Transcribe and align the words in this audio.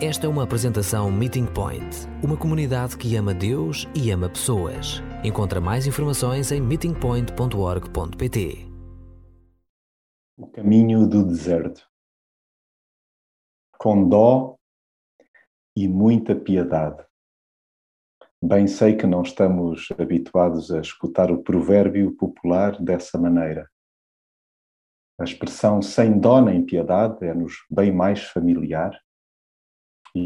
Esta 0.00 0.26
é 0.26 0.28
uma 0.28 0.44
apresentação 0.44 1.10
Meeting 1.10 1.46
Point, 1.46 2.06
uma 2.22 2.36
comunidade 2.36 2.96
que 2.96 3.16
ama 3.16 3.34
Deus 3.34 3.88
e 3.96 4.12
ama 4.12 4.28
pessoas. 4.28 5.02
Encontra 5.24 5.60
mais 5.60 5.88
informações 5.88 6.52
em 6.52 6.60
meetingpoint.org.pt. 6.60 8.64
O 10.36 10.46
caminho 10.46 11.04
do 11.04 11.26
deserto. 11.26 11.84
Com 13.76 14.08
dó 14.08 14.54
e 15.76 15.88
muita 15.88 16.36
piedade. 16.36 17.04
Bem 18.40 18.68
sei 18.68 18.94
que 18.94 19.04
não 19.04 19.22
estamos 19.22 19.88
habituados 19.98 20.70
a 20.70 20.80
escutar 20.80 21.32
o 21.32 21.42
provérbio 21.42 22.16
popular 22.16 22.80
dessa 22.80 23.18
maneira. 23.18 23.68
A 25.20 25.24
expressão 25.24 25.82
sem 25.82 26.20
dó 26.20 26.40
nem 26.40 26.64
piedade 26.64 27.26
é-nos 27.26 27.66
bem 27.68 27.92
mais 27.92 28.22
familiar 28.22 28.96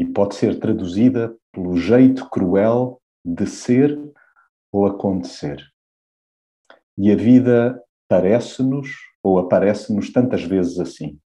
e 0.01 0.05
pode 0.05 0.35
ser 0.35 0.59
traduzida 0.59 1.35
pelo 1.51 1.77
jeito 1.77 2.29
cruel 2.29 3.01
de 3.23 3.45
ser 3.45 3.99
ou 4.71 4.85
acontecer. 4.87 5.63
E 6.97 7.11
a 7.11 7.15
vida 7.15 7.81
parece-nos 8.07 8.89
ou 9.21 9.39
aparece-nos 9.39 10.11
tantas 10.11 10.43
vezes 10.43 10.79
assim. 10.79 11.19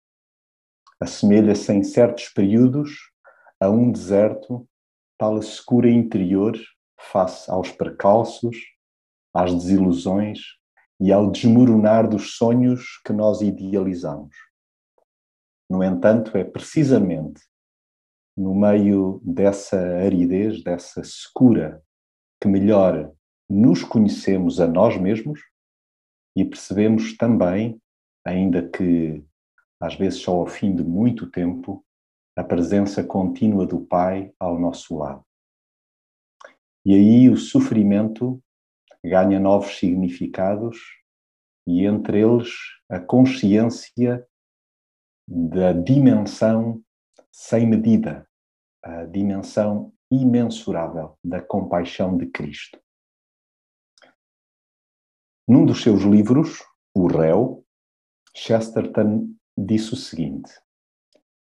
Assemelha-se 1.00 1.72
em 1.72 1.82
certos 1.82 2.28
períodos 2.28 2.91
a 3.60 3.70
um 3.70 3.91
deserto, 3.91 4.69
tal 5.19 5.36
a 5.36 5.42
secura 5.42 5.88
interior 5.88 6.56
face 6.98 7.50
aos 7.50 7.70
percalços, 7.70 8.56
às 9.33 9.55
desilusões 9.55 10.41
e 11.00 11.12
ao 11.12 11.30
desmoronar 11.30 12.08
dos 12.08 12.36
sonhos 12.36 13.00
que 13.05 13.12
nós 13.12 13.42
idealizamos. 13.42 14.34
No 15.69 15.83
entanto, 15.83 16.36
é 16.36 16.44
precisamente 16.44 17.42
no 18.36 18.54
meio 18.54 19.20
dessa 19.24 19.78
aridez, 19.98 20.62
dessa 20.62 21.02
secura, 21.02 21.82
que 22.41 22.48
melhor 22.48 23.12
nos 23.48 23.83
conhecemos 23.83 24.61
a 24.61 24.66
nós 24.66 24.97
mesmos 24.97 25.41
e 26.36 26.44
percebemos 26.44 27.16
também, 27.16 27.80
ainda 28.24 28.69
que 28.69 29.24
às 29.80 29.94
vezes 29.94 30.20
só 30.20 30.36
ao 30.36 30.46
fim 30.46 30.74
de 30.74 30.83
muito 30.83 31.30
tempo, 31.30 31.84
a 32.36 32.44
presença 32.44 33.02
contínua 33.02 33.66
do 33.66 33.80
Pai 33.80 34.33
ao 34.39 34.58
nosso 34.58 34.96
lado. 34.96 35.24
E 36.84 36.94
aí 36.94 37.30
o 37.30 37.36
sofrimento 37.36 38.42
ganha 39.05 39.41
novos 39.41 39.78
significados 39.78 40.78
e 41.66 41.84
entre 41.84 42.20
eles 42.20 42.50
a 42.89 43.00
consciência 43.00 44.27
da 45.27 45.72
dimensão 45.72 46.83
sem 47.33 47.66
medida, 47.66 48.25
a 48.82 49.05
dimensão 49.05 49.92
imensurável 50.10 51.19
da 51.22 51.42
compaixão 51.42 52.16
de 52.16 52.27
Cristo. 52.27 52.80
Num 55.48 55.64
dos 55.64 55.83
seus 55.83 56.02
livros, 56.02 56.64
O 56.94 57.06
Réu, 57.06 57.64
Chesterton 58.34 59.28
disse 59.56 59.94
o 59.94 59.96
seguinte: 59.96 60.50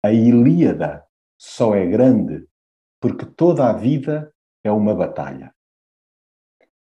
A 0.04 0.12
Ilíada 0.12 1.06
só 1.38 1.76
é 1.76 1.86
grande 1.86 2.48
porque 3.02 3.26
toda 3.26 3.70
a 3.70 3.74
vida 3.74 4.34
é 4.64 4.72
uma 4.72 4.96
batalha. 4.96 5.54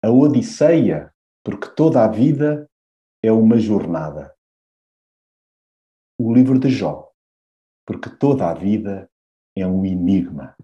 A 0.03 0.11
Odisseia, 0.11 1.15
porque 1.45 1.69
toda 1.75 2.05
a 2.05 2.09
vida 2.09 2.71
é 3.23 3.31
uma 3.31 3.59
jornada. 3.59 4.35
O 6.19 6.33
livro 6.33 6.59
de 6.59 6.71
Jó, 6.71 7.11
porque 7.87 8.09
toda 8.09 8.51
a 8.51 8.55
vida 8.55 9.10
é 9.57 9.67
um 9.67 9.85
enigma. 9.85 10.57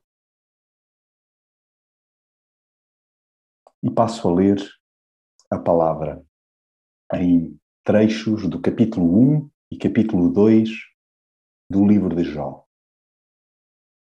E 3.82 3.90
passo 3.90 4.28
a 4.28 4.34
ler 4.34 4.58
a 5.50 5.58
palavra 5.58 6.24
em 7.14 7.58
trechos 7.84 8.48
do 8.48 8.60
capítulo 8.60 9.06
1 9.38 9.50
e 9.70 9.78
capítulo 9.78 10.32
2 10.32 10.70
do 11.70 11.86
livro 11.86 12.14
de 12.14 12.24
Jó. 12.24 12.64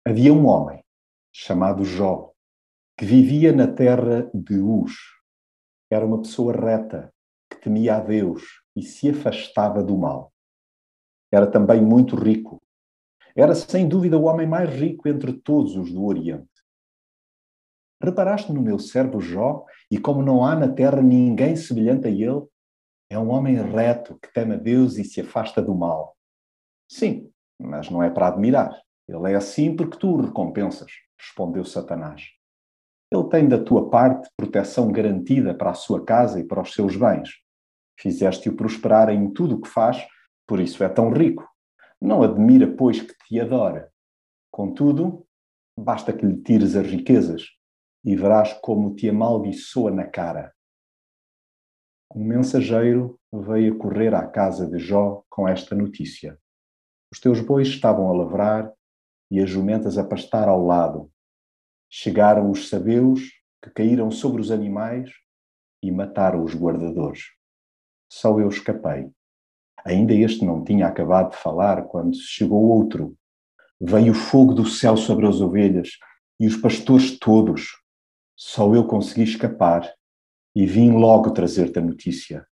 Havia 0.06 0.32
um 0.32 0.46
homem 0.46 0.84
chamado 1.32 1.84
Jó 1.84 2.32
que 2.96 3.04
vivia 3.04 3.52
na 3.52 3.66
terra 3.66 4.30
de 4.32 4.60
Uz. 4.60 4.92
Era 5.90 6.06
uma 6.06 6.22
pessoa 6.22 6.52
reta, 6.52 7.12
que 7.50 7.60
temia 7.60 7.96
a 7.96 8.00
Deus 8.00 8.62
e 8.76 8.82
se 8.82 9.10
afastava 9.10 9.82
do 9.82 9.96
mal. 9.98 10.32
Era 11.32 11.50
também 11.50 11.82
muito 11.82 12.14
rico. 12.14 12.61
Era 13.36 13.54
sem 13.54 13.88
dúvida 13.88 14.18
o 14.18 14.24
homem 14.24 14.46
mais 14.46 14.68
rico 14.70 15.08
entre 15.08 15.32
todos 15.32 15.76
os 15.76 15.92
do 15.92 16.04
Oriente. 16.04 16.48
Reparaste 18.02 18.52
no 18.52 18.60
meu 18.60 18.78
servo 18.78 19.20
Jó 19.20 19.64
e 19.90 19.98
como 19.98 20.22
não 20.22 20.44
há 20.44 20.56
na 20.56 20.68
terra 20.68 21.00
ninguém 21.00 21.54
semelhante 21.54 22.08
a 22.08 22.10
ele? 22.10 22.42
É 23.08 23.18
um 23.18 23.30
homem 23.30 23.54
reto 23.56 24.18
que 24.18 24.32
teme 24.32 24.54
a 24.54 24.58
Deus 24.58 24.96
e 24.96 25.04
se 25.04 25.20
afasta 25.20 25.62
do 25.62 25.74
mal. 25.74 26.16
Sim, 26.88 27.30
mas 27.58 27.88
não 27.90 28.02
é 28.02 28.10
para 28.10 28.28
admirar. 28.28 28.80
Ele 29.08 29.32
é 29.32 29.34
assim 29.34 29.76
porque 29.76 29.98
tu 29.98 30.14
o 30.14 30.20
recompensas, 30.22 30.90
respondeu 31.18 31.64
Satanás. 31.64 32.22
Ele 33.10 33.28
tem 33.28 33.46
da 33.46 33.62
tua 33.62 33.90
parte 33.90 34.30
proteção 34.36 34.90
garantida 34.90 35.54
para 35.54 35.70
a 35.70 35.74
sua 35.74 36.02
casa 36.04 36.40
e 36.40 36.44
para 36.44 36.62
os 36.62 36.72
seus 36.72 36.96
bens. 36.96 37.30
Fizeste-o 38.00 38.56
prosperar 38.56 39.10
em 39.10 39.30
tudo 39.30 39.56
o 39.56 39.60
que 39.60 39.68
faz, 39.68 40.06
por 40.46 40.58
isso 40.58 40.82
é 40.82 40.88
tão 40.88 41.12
rico. 41.12 41.46
Não 42.02 42.22
admira, 42.22 42.66
pois, 42.66 43.00
que 43.00 43.14
te 43.26 43.40
adora. 43.40 43.92
Contudo, 44.50 45.26
basta 45.78 46.12
que 46.12 46.26
lhe 46.26 46.42
tires 46.42 46.74
as 46.74 46.86
riquezas 46.86 47.44
e 48.04 48.16
verás 48.16 48.52
como 48.54 48.94
te 48.94 49.08
amaldiçoa 49.08 49.90
na 49.90 50.06
cara. 50.06 50.52
Um 52.14 52.24
mensageiro 52.24 53.18
veio 53.32 53.78
correr 53.78 54.14
à 54.14 54.26
casa 54.26 54.68
de 54.68 54.78
Jó 54.78 55.22
com 55.30 55.48
esta 55.48 55.74
notícia. 55.74 56.38
Os 57.12 57.20
teus 57.20 57.40
bois 57.40 57.68
estavam 57.68 58.08
a 58.08 58.12
lavrar 58.12 58.72
e 59.30 59.40
as 59.40 59.48
jumentas 59.48 59.96
a 59.96 60.04
pastar 60.04 60.48
ao 60.48 60.62
lado, 60.66 61.12
Chegaram 61.94 62.50
os 62.50 62.70
sabeus 62.70 63.20
que 63.62 63.68
caíram 63.68 64.10
sobre 64.10 64.40
os 64.40 64.50
animais 64.50 65.10
e 65.82 65.92
mataram 65.92 66.42
os 66.42 66.54
guardadores. 66.54 67.24
Só 68.10 68.40
eu 68.40 68.48
escapei. 68.48 69.12
Ainda 69.84 70.12
este 70.14 70.44
não 70.44 70.64
tinha 70.64 70.86
acabado 70.86 71.30
de 71.30 71.36
falar 71.36 71.84
quando 71.84 72.16
chegou 72.16 72.62
outro. 72.62 73.16
Veio 73.80 74.12
o 74.12 74.14
fogo 74.14 74.54
do 74.54 74.66
céu 74.66 74.96
sobre 74.96 75.26
as 75.26 75.40
ovelhas 75.40 75.90
e 76.38 76.46
os 76.46 76.56
pastores 76.56 77.18
todos. 77.18 77.68
Só 78.36 78.74
eu 78.74 78.86
consegui 78.86 79.24
escapar 79.24 79.92
e 80.54 80.66
vim 80.66 80.92
logo 80.92 81.30
trazer-te 81.30 81.78
a 81.78 81.82
notícia. 81.82 82.46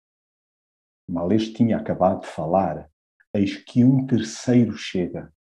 Mal 1.08 1.32
este 1.32 1.54
tinha 1.54 1.78
acabado 1.78 2.22
de 2.22 2.28
falar, 2.28 2.90
eis 3.34 3.56
que 3.56 3.84
um 3.84 4.06
terceiro 4.06 4.78
chega 4.78 5.32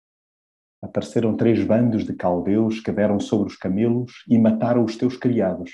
Apareceram 0.82 1.36
três 1.36 1.64
bandos 1.64 2.06
de 2.06 2.14
caldeus 2.14 2.80
que 2.80 2.92
deram 2.92 3.20
sobre 3.20 3.48
os 3.48 3.58
camelos 3.58 4.24
e 4.28 4.38
mataram 4.38 4.84
os 4.84 4.96
teus 4.96 5.18
criados. 5.18 5.72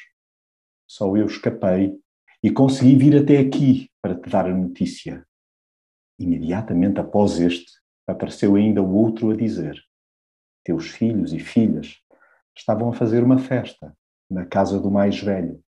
Só 0.87 1.15
eu 1.17 1.25
escapei 1.25 1.93
e 2.41 2.49
consegui 2.49 2.95
vir 2.95 3.21
até 3.21 3.37
aqui 3.37 3.89
para 4.01 4.15
te 4.15 4.29
dar 4.29 4.45
a 4.45 4.53
notícia. 4.53 5.25
Imediatamente 6.19 6.99
após 6.99 7.39
este, 7.39 7.71
apareceu 8.07 8.55
ainda 8.55 8.81
o 8.81 8.95
outro 8.95 9.31
a 9.31 9.35
dizer: 9.35 9.75
Teus 10.63 10.89
filhos 10.89 11.33
e 11.33 11.39
filhas 11.39 11.99
estavam 12.55 12.89
a 12.89 12.93
fazer 12.93 13.23
uma 13.23 13.39
festa 13.39 13.95
na 14.29 14.45
casa 14.45 14.79
do 14.79 14.91
mais 14.91 15.19
velho. 15.19 15.63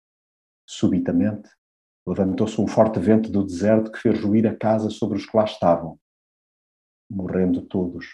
Subitamente, 0.67 1.49
levantou-se 2.07 2.61
um 2.61 2.67
forte 2.67 2.99
vento 2.99 3.31
do 3.31 3.45
deserto 3.45 3.91
que 3.91 3.99
fez 3.99 4.23
ruir 4.23 4.47
a 4.47 4.57
casa 4.57 4.91
sobre 4.91 5.19
os 5.19 5.27
que 5.27 5.37
lá 5.37 5.45
estavam. 5.45 5.99
Morrendo 7.11 7.63
todos, 7.63 8.07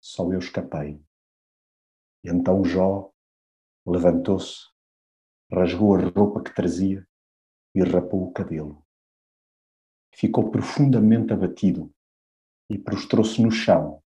só 0.00 0.30
eu 0.32 0.38
escapei. 0.38 1.02
E 2.24 2.28
então 2.28 2.64
Jó 2.64 3.10
levantou-se, 3.86 4.66
rasgou 5.50 5.96
a 5.96 6.00
roupa 6.00 6.42
que 6.42 6.54
trazia 6.54 7.06
e 7.74 7.82
rapou 7.82 8.28
o 8.28 8.32
cabelo. 8.32 8.84
Ficou 10.14 10.50
profundamente 10.50 11.32
abatido 11.32 11.90
e 12.70 12.78
prostrou-se 12.78 13.40
no 13.40 13.50
chão, 13.50 14.02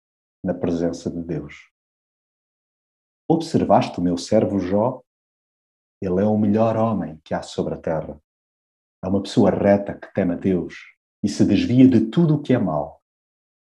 na 0.44 0.54
presença 0.54 1.10
de 1.10 1.22
Deus. 1.22 1.70
Observaste 3.28 3.98
o 3.98 4.02
meu 4.02 4.18
servo 4.18 4.58
Jó? 4.58 5.02
Ele 6.00 6.20
é 6.20 6.24
o 6.24 6.36
melhor 6.36 6.76
homem 6.76 7.20
que 7.24 7.34
há 7.34 7.42
sobre 7.42 7.74
a 7.74 7.78
terra. 7.78 8.20
É 9.04 9.08
uma 9.08 9.22
pessoa 9.22 9.50
reta 9.50 9.94
que 9.94 10.12
teme 10.12 10.34
a 10.34 10.36
Deus 10.36 10.74
e 11.22 11.28
se 11.28 11.44
desvia 11.44 11.88
de 11.88 12.10
tudo 12.10 12.34
o 12.36 12.42
que 12.42 12.52
é 12.52 12.58
mal 12.58 13.02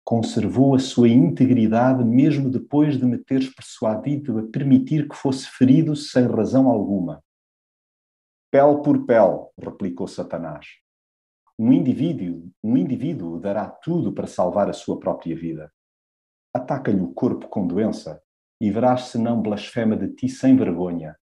conservou 0.08 0.74
a 0.74 0.78
sua 0.78 1.06
integridade 1.06 2.02
mesmo 2.02 2.48
depois 2.48 2.96
de 2.96 3.04
me 3.04 3.18
teres 3.18 3.54
persuadido 3.54 4.38
a 4.38 4.42
permitir 4.50 5.06
que 5.06 5.14
fosse 5.14 5.46
ferido 5.50 5.94
sem 5.94 6.26
razão 6.26 6.66
alguma. 6.66 7.22
Pele 8.50 8.82
por 8.82 9.04
pele, 9.04 9.44
replicou 9.60 10.08
Satanás. 10.08 10.66
Um 11.60 11.72
indivíduo, 11.72 12.52
um 12.62 12.76
indivíduo 12.76 13.40
dará 13.40 13.68
tudo 13.68 14.12
para 14.12 14.28
salvar 14.28 14.70
a 14.70 14.72
sua 14.72 15.00
própria 15.00 15.34
vida. 15.34 15.72
Ataca-lhe 16.54 17.00
o 17.00 17.12
corpo 17.12 17.48
com 17.48 17.66
doença 17.66 18.22
e 18.60 18.70
verás 18.70 19.08
se 19.08 19.18
não 19.18 19.42
blasfema 19.42 19.96
de 19.96 20.14
ti 20.14 20.28
sem 20.28 20.56
vergonha. 20.56 21.18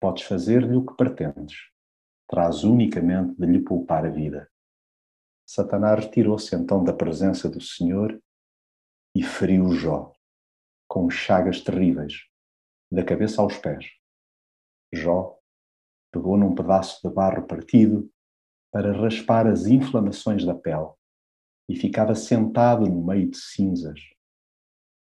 Podes 0.00 0.24
fazer-lhe 0.24 0.74
o 0.74 0.84
que 0.84 0.96
pretendes. 0.96 1.56
Traz 2.28 2.64
unicamente 2.64 3.36
de 3.38 3.46
lhe 3.46 3.60
poupar 3.62 4.04
a 4.04 4.10
vida. 4.10 4.50
Satanás 5.46 6.04
retirou-se 6.04 6.54
então 6.56 6.82
da 6.82 6.92
presença 6.92 7.48
do 7.48 7.60
Senhor 7.60 8.20
e 9.14 9.22
feriu 9.22 9.70
Jó, 9.70 10.12
com 10.88 11.08
chagas 11.08 11.60
terríveis, 11.60 12.26
da 12.90 13.04
cabeça 13.04 13.40
aos 13.40 13.56
pés. 13.58 13.86
Jó 14.92 15.38
pegou 16.10 16.36
num 16.36 16.54
pedaço 16.54 17.06
de 17.06 17.14
barro 17.14 17.46
partido 17.46 18.10
para 18.72 18.98
raspar 18.98 19.46
as 19.46 19.66
inflamações 19.66 20.44
da 20.46 20.54
pele 20.54 20.90
e 21.68 21.76
ficava 21.76 22.14
sentado 22.14 22.86
no 22.86 23.04
meio 23.04 23.30
de 23.30 23.36
cinzas. 23.36 24.00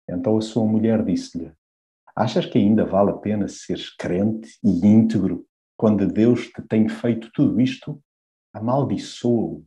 Então 0.09 0.39
a 0.39 0.41
sua 0.41 0.65
mulher 0.65 1.05
disse-lhe: 1.05 1.53
Achas 2.15 2.47
que 2.47 2.57
ainda 2.57 2.87
vale 2.87 3.11
a 3.11 3.17
pena 3.17 3.49
seres 3.49 3.91
crente 3.91 4.57
e 4.63 4.87
íntegro 4.87 5.45
quando 5.77 6.07
Deus 6.07 6.47
te 6.47 6.63
tem 6.63 6.89
feito 6.89 7.31
tudo 7.33 7.61
isto? 7.61 8.01
Amaldiçoa-o 8.55 9.67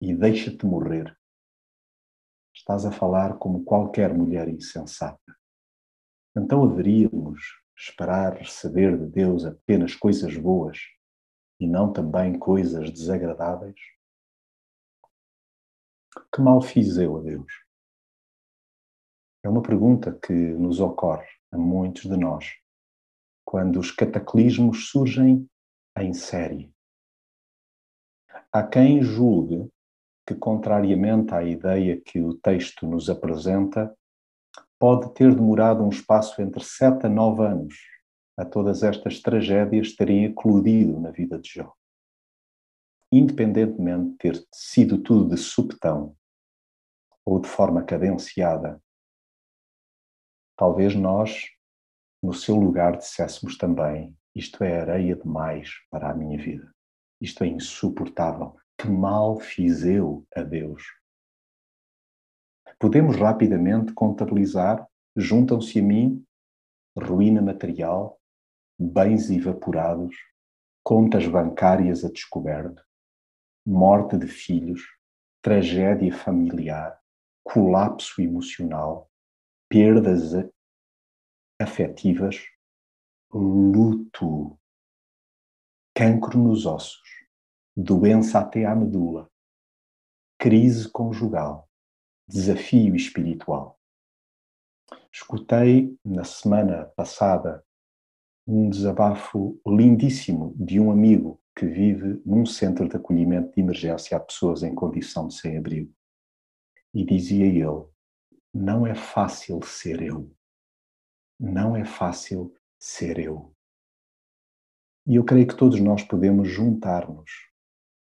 e 0.00 0.14
deixa-te 0.14 0.64
morrer. 0.64 1.14
Estás 2.54 2.86
a 2.86 2.92
falar 2.92 3.38
como 3.38 3.64
qualquer 3.64 4.14
mulher 4.14 4.48
insensata. 4.48 5.36
Então 6.34 6.64
haveríamos 6.64 7.40
esperar 7.76 8.36
receber 8.36 8.96
de 8.96 9.06
Deus 9.06 9.44
apenas 9.44 9.94
coisas 9.94 10.36
boas 10.36 10.78
e 11.62 11.68
não 11.68 11.92
também 11.92 12.36
coisas 12.36 12.90
desagradáveis? 12.90 13.78
Que 16.34 16.40
mal 16.40 16.60
fiz 16.60 16.96
eu 16.96 17.18
a 17.18 17.20
Deus? 17.20 17.52
É 19.44 19.48
uma 19.48 19.62
pergunta 19.62 20.12
que 20.12 20.32
nos 20.32 20.80
ocorre 20.80 21.28
a 21.52 21.56
muitos 21.56 22.02
de 22.02 22.16
nós 22.16 22.52
quando 23.44 23.78
os 23.78 23.92
cataclismos 23.92 24.90
surgem 24.90 25.48
em 25.98 26.12
série. 26.12 26.74
Há 28.52 28.66
quem 28.66 29.00
julgue 29.00 29.70
que, 30.26 30.34
contrariamente 30.34 31.32
à 31.32 31.44
ideia 31.44 32.00
que 32.00 32.20
o 32.20 32.34
texto 32.34 32.86
nos 32.88 33.08
apresenta, 33.08 33.96
pode 34.80 35.14
ter 35.14 35.32
demorado 35.32 35.84
um 35.84 35.90
espaço 35.90 36.42
entre 36.42 36.64
sete 36.64 37.06
a 37.06 37.08
nove 37.08 37.44
anos 37.46 37.91
a 38.36 38.44
todas 38.44 38.82
estas 38.82 39.20
tragédias 39.20 39.94
terem 39.94 40.24
eclodido 40.24 40.98
na 40.98 41.10
vida 41.10 41.38
de 41.38 41.48
Jó. 41.48 41.72
Independentemente 43.10 44.10
de 44.10 44.16
ter 44.16 44.46
sido 44.52 45.02
tudo 45.02 45.28
de 45.28 45.36
subtão 45.36 46.16
ou 47.24 47.38
de 47.40 47.48
forma 47.48 47.84
cadenciada, 47.84 48.82
talvez 50.56 50.94
nós, 50.94 51.50
no 52.22 52.32
seu 52.32 52.56
lugar, 52.56 52.96
disséssemos 52.96 53.58
também: 53.58 54.16
isto 54.34 54.64
é 54.64 54.80
areia 54.80 55.14
demais 55.14 55.70
para 55.90 56.10
a 56.10 56.14
minha 56.14 56.38
vida, 56.38 56.72
isto 57.20 57.44
é 57.44 57.46
insuportável. 57.46 58.56
Que 58.78 58.88
mal 58.88 59.38
fiz 59.38 59.84
eu 59.84 60.26
a 60.34 60.42
Deus? 60.42 60.82
Podemos 62.80 63.16
rapidamente 63.16 63.92
contabilizar, 63.92 64.84
juntam-se 65.14 65.78
a 65.78 65.82
mim 65.82 66.24
ruína 66.96 67.40
material, 67.40 68.18
bens 68.78 69.30
evaporados, 69.30 70.14
contas 70.82 71.26
bancárias 71.26 72.04
a 72.04 72.10
descoberto, 72.10 72.82
morte 73.64 74.16
de 74.16 74.26
filhos, 74.26 74.82
tragédia 75.40 76.12
familiar, 76.12 77.00
colapso 77.44 78.20
emocional, 78.20 79.10
perdas 79.68 80.32
afetivas, 81.60 82.36
luto, 83.32 84.58
cancro 85.94 86.38
nos 86.38 86.66
ossos, 86.66 87.08
doença 87.76 88.40
até 88.40 88.64
à 88.64 88.74
medula, 88.74 89.30
crise 90.38 90.88
conjugal, 90.88 91.68
desafio 92.28 92.96
espiritual. 92.96 93.78
Escutei 95.12 95.96
na 96.04 96.24
semana 96.24 96.86
passada 96.96 97.64
um 98.46 98.68
desabafo 98.68 99.60
lindíssimo 99.66 100.54
de 100.58 100.80
um 100.80 100.90
amigo 100.90 101.40
que 101.56 101.66
vive 101.66 102.20
num 102.24 102.44
centro 102.44 102.88
de 102.88 102.96
acolhimento 102.96 103.52
de 103.52 103.60
emergência 103.60 104.16
a 104.16 104.20
pessoas 104.20 104.62
em 104.62 104.74
condição 104.74 105.28
de 105.28 105.34
sem-abrigo. 105.34 105.92
E 106.94 107.04
dizia 107.04 107.46
ele: 107.46 107.86
Não 108.52 108.86
é 108.86 108.94
fácil 108.94 109.62
ser 109.62 110.02
eu. 110.02 110.34
Não 111.38 111.76
é 111.76 111.84
fácil 111.84 112.54
ser 112.78 113.18
eu. 113.18 113.54
E 115.06 115.16
eu 115.16 115.24
creio 115.24 115.46
que 115.46 115.56
todos 115.56 115.80
nós 115.80 116.02
podemos 116.02 116.48
juntar-nos 116.48 117.30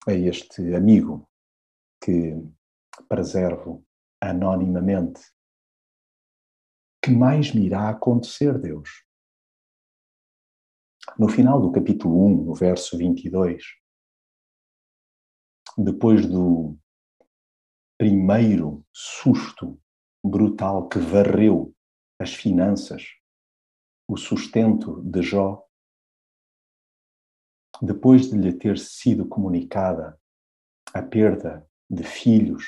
a 0.07 0.13
este 0.13 0.73
amigo 0.73 1.27
que 2.01 2.33
preservo 3.09 3.85
anonimamente. 4.21 5.21
Que 7.03 7.11
mais 7.11 7.53
me 7.53 7.65
irá 7.65 7.89
acontecer, 7.89 8.57
Deus? 8.57 9.06
No 11.15 11.27
final 11.29 11.59
do 11.59 11.71
capítulo 11.71 12.27
1, 12.27 12.43
no 12.43 12.53
verso 12.53 12.97
22, 12.97 13.63
depois 15.77 16.25
do 16.27 16.77
primeiro 17.97 18.85
susto 18.93 19.79
brutal 20.23 20.87
que 20.87 20.99
varreu 20.99 21.73
as 22.19 22.33
finanças, 22.33 23.03
o 24.07 24.15
sustento 24.15 25.01
de 25.01 25.23
Jó, 25.23 25.63
depois 27.81 28.29
de 28.29 28.37
lhe 28.37 28.53
ter 28.53 28.77
sido 28.77 29.27
comunicada 29.27 30.19
a 30.93 31.01
perda 31.01 31.67
de 31.89 32.03
filhos, 32.03 32.63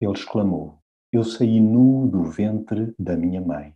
ele 0.00 0.12
exclamou: 0.12 0.82
Eu 1.10 1.24
saí 1.24 1.60
nu 1.60 2.06
do 2.10 2.24
ventre 2.24 2.94
da 2.98 3.16
minha 3.16 3.40
mãe 3.40 3.74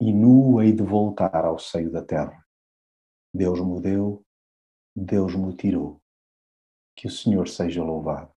e 0.00 0.12
nu 0.12 0.62
hei 0.62 0.72
de 0.72 0.82
voltar 0.82 1.44
ao 1.44 1.58
seio 1.58 1.90
da 1.90 2.02
terra. 2.02 2.42
Deus 3.32 3.60
me 3.60 3.80
deu, 3.80 4.24
Deus 4.96 5.34
me 5.36 5.54
tirou. 5.54 6.00
Que 6.96 7.06
o 7.06 7.10
Senhor 7.10 7.46
seja 7.48 7.84
louvado. 7.84 8.32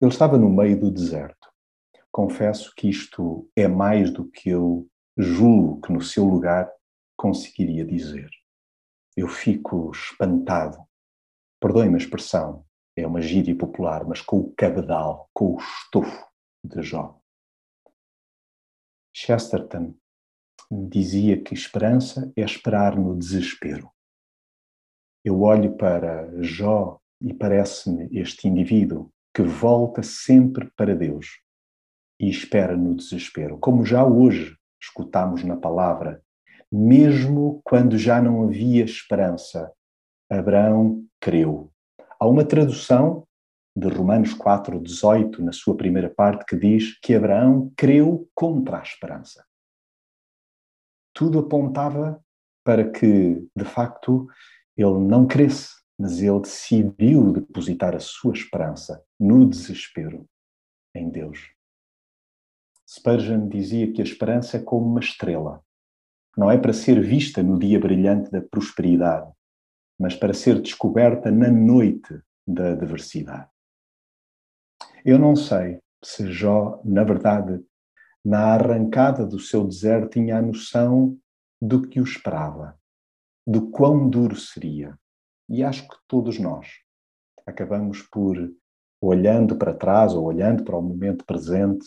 Ele 0.00 0.10
estava 0.10 0.36
no 0.36 0.50
meio 0.50 0.78
do 0.78 0.90
deserto. 0.90 1.48
Confesso 2.10 2.74
que 2.74 2.88
isto 2.88 3.48
é 3.54 3.68
mais 3.68 4.12
do 4.12 4.28
que 4.28 4.50
eu 4.50 4.88
julgo 5.16 5.80
que 5.80 5.92
no 5.92 6.02
seu 6.02 6.24
lugar 6.24 6.70
conseguiria 7.16 7.84
dizer. 7.84 8.28
Eu 9.16 9.28
fico 9.28 9.90
espantado. 9.92 10.78
Perdoe-me 11.60 11.94
a 11.94 11.98
expressão, 11.98 12.64
é 12.96 13.06
uma 13.06 13.20
gíria 13.20 13.56
popular, 13.56 14.04
mas 14.04 14.20
com 14.20 14.38
o 14.38 14.54
cabedal, 14.54 15.28
com 15.32 15.54
o 15.54 15.58
estofo 15.58 16.26
de 16.64 16.82
Jó. 16.82 17.20
Chesterton 19.14 19.94
dizia 20.70 21.40
que 21.42 21.52
esperança 21.52 22.32
é 22.36 22.42
esperar 22.42 22.96
no 22.96 23.16
desespero. 23.16 23.90
Eu 25.24 25.42
olho 25.42 25.76
para 25.76 26.30
Jó 26.40 27.00
e 27.20 27.34
parece-me 27.34 28.08
este 28.12 28.46
indivíduo 28.46 29.10
que 29.34 29.42
volta 29.42 30.02
sempre 30.02 30.70
para 30.76 30.94
Deus 30.94 31.40
e 32.20 32.30
espera 32.30 32.76
no 32.76 32.94
desespero, 32.94 33.58
como 33.58 33.84
já 33.84 34.04
hoje 34.04 34.56
escutamos 34.80 35.42
na 35.42 35.56
palavra, 35.56 36.22
mesmo 36.70 37.60
quando 37.64 37.98
já 37.98 38.22
não 38.22 38.44
havia 38.44 38.84
esperança, 38.84 39.72
Abraão 40.30 41.04
creu. 41.18 41.72
Há 42.18 42.26
uma 42.26 42.44
tradução 42.44 43.26
de 43.76 43.88
Romanos 43.88 44.34
4:18 44.34 45.42
na 45.42 45.52
sua 45.52 45.76
primeira 45.76 46.08
parte 46.08 46.44
que 46.44 46.56
diz 46.56 46.98
que 47.00 47.14
Abraão 47.14 47.72
creu 47.76 48.28
contra 48.34 48.78
a 48.78 48.82
esperança 48.82 49.44
tudo 51.20 51.40
apontava 51.40 52.18
para 52.64 52.90
que, 52.90 53.46
de 53.54 53.64
facto, 53.66 54.26
ele 54.74 55.00
não 55.00 55.26
cresce, 55.26 55.68
mas 55.98 56.22
ele 56.22 56.40
decidiu 56.40 57.30
depositar 57.30 57.94
a 57.94 58.00
sua 58.00 58.32
esperança 58.32 59.04
no 59.20 59.46
desespero 59.46 60.26
em 60.94 61.10
Deus. 61.10 61.52
Spurgeon 62.88 63.50
dizia 63.50 63.92
que 63.92 64.00
a 64.00 64.04
esperança 64.04 64.56
é 64.56 64.62
como 64.62 64.86
uma 64.86 65.00
estrela. 65.00 65.62
Não 66.38 66.50
é 66.50 66.56
para 66.56 66.72
ser 66.72 66.98
vista 67.02 67.42
no 67.42 67.58
dia 67.58 67.78
brilhante 67.78 68.30
da 68.30 68.40
prosperidade, 68.40 69.30
mas 69.98 70.16
para 70.16 70.32
ser 70.32 70.58
descoberta 70.62 71.30
na 71.30 71.50
noite 71.50 72.18
da 72.46 72.72
adversidade. 72.72 73.50
Eu 75.04 75.18
não 75.18 75.36
sei 75.36 75.80
se 76.02 76.32
Jó, 76.32 76.80
na 76.82 77.04
verdade, 77.04 77.62
na 78.24 78.54
arrancada 78.54 79.26
do 79.26 79.38
seu 79.38 79.66
deserto, 79.66 80.10
tinha 80.10 80.38
a 80.38 80.42
noção 80.42 81.18
do 81.60 81.86
que 81.86 82.00
o 82.00 82.04
esperava, 82.04 82.78
do 83.46 83.70
quão 83.70 84.08
duro 84.08 84.36
seria. 84.36 84.98
E 85.48 85.64
acho 85.64 85.88
que 85.88 85.96
todos 86.06 86.38
nós 86.38 86.68
acabamos 87.46 88.02
por, 88.02 88.36
olhando 89.00 89.56
para 89.56 89.74
trás 89.74 90.14
ou 90.14 90.24
olhando 90.24 90.64
para 90.64 90.76
o 90.76 90.82
momento 90.82 91.24
presente, 91.24 91.86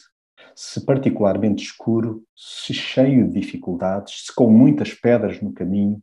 se 0.56 0.86
particularmente 0.86 1.64
escuro, 1.64 2.24
se 2.36 2.74
cheio 2.74 3.28
de 3.28 3.40
dificuldades, 3.40 4.26
se 4.26 4.36
com 4.36 4.50
muitas 4.50 4.94
pedras 4.94 5.42
no 5.42 5.54
caminho, 5.54 6.02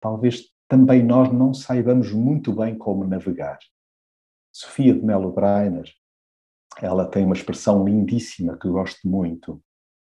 talvez 0.00 0.44
também 0.68 1.02
nós 1.02 1.32
não 1.32 1.52
saibamos 1.52 2.12
muito 2.12 2.52
bem 2.52 2.76
como 2.76 3.04
navegar. 3.04 3.58
Sofia 4.52 4.94
de 4.94 5.04
Mello 5.04 5.32
Breiner, 5.32 5.90
ela 6.80 7.06
tem 7.06 7.24
uma 7.24 7.34
expressão 7.34 7.84
lindíssima 7.84 8.58
que 8.58 8.68
gosto 8.68 9.08
muito 9.08 9.62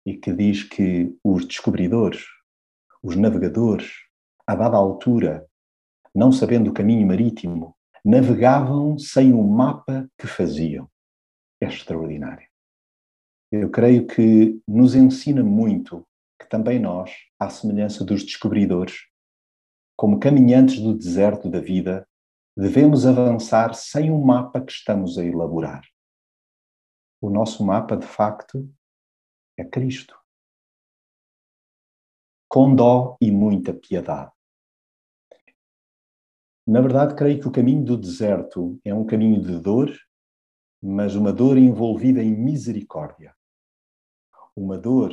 e 0.05 0.15
que 0.15 0.33
diz 0.33 0.63
que 0.63 1.15
os 1.23 1.45
descobridores, 1.45 2.23
os 3.01 3.15
navegadores, 3.15 3.91
a 4.47 4.55
dada 4.55 4.77
altura, 4.77 5.45
não 6.13 6.31
sabendo 6.31 6.69
o 6.69 6.73
caminho 6.73 7.05
marítimo, 7.07 7.75
navegavam 8.03 8.97
sem 8.97 9.33
o 9.33 9.43
mapa 9.43 10.07
que 10.17 10.27
faziam. 10.27 10.89
É 11.59 11.65
extraordinário. 11.65 12.47
Eu 13.51 13.69
creio 13.69 14.05
que 14.05 14.59
nos 14.67 14.95
ensina 14.95 15.43
muito 15.43 16.05
que 16.39 16.47
também 16.47 16.79
nós, 16.79 17.11
à 17.39 17.49
semelhança 17.49 18.03
dos 18.03 18.23
descobridores, 18.23 19.07
como 19.97 20.19
caminhantes 20.19 20.79
do 20.79 20.93
deserto 20.93 21.49
da 21.49 21.59
vida, 21.59 22.07
devemos 22.55 23.05
avançar 23.05 23.73
sem 23.73 24.11
um 24.11 24.23
mapa 24.23 24.61
que 24.61 24.71
estamos 24.71 25.17
a 25.17 25.23
elaborar. 25.23 25.81
O 27.25 27.29
nosso 27.31 27.65
mapa, 27.65 27.97
de 27.97 28.05
facto, 28.05 28.71
é 29.57 29.65
Cristo. 29.65 30.15
Com 32.47 32.75
dó 32.75 33.17
e 33.19 33.31
muita 33.31 33.73
piedade. 33.73 34.31
Na 36.67 36.81
verdade, 36.81 37.15
creio 37.15 37.41
que 37.41 37.47
o 37.47 37.51
caminho 37.51 37.83
do 37.83 37.97
deserto 37.97 38.79
é 38.85 38.93
um 38.93 39.07
caminho 39.07 39.41
de 39.41 39.59
dor, 39.59 39.91
mas 40.79 41.15
uma 41.15 41.33
dor 41.33 41.57
envolvida 41.57 42.21
em 42.21 42.29
misericórdia. 42.29 43.35
Uma 44.55 44.77
dor 44.77 45.11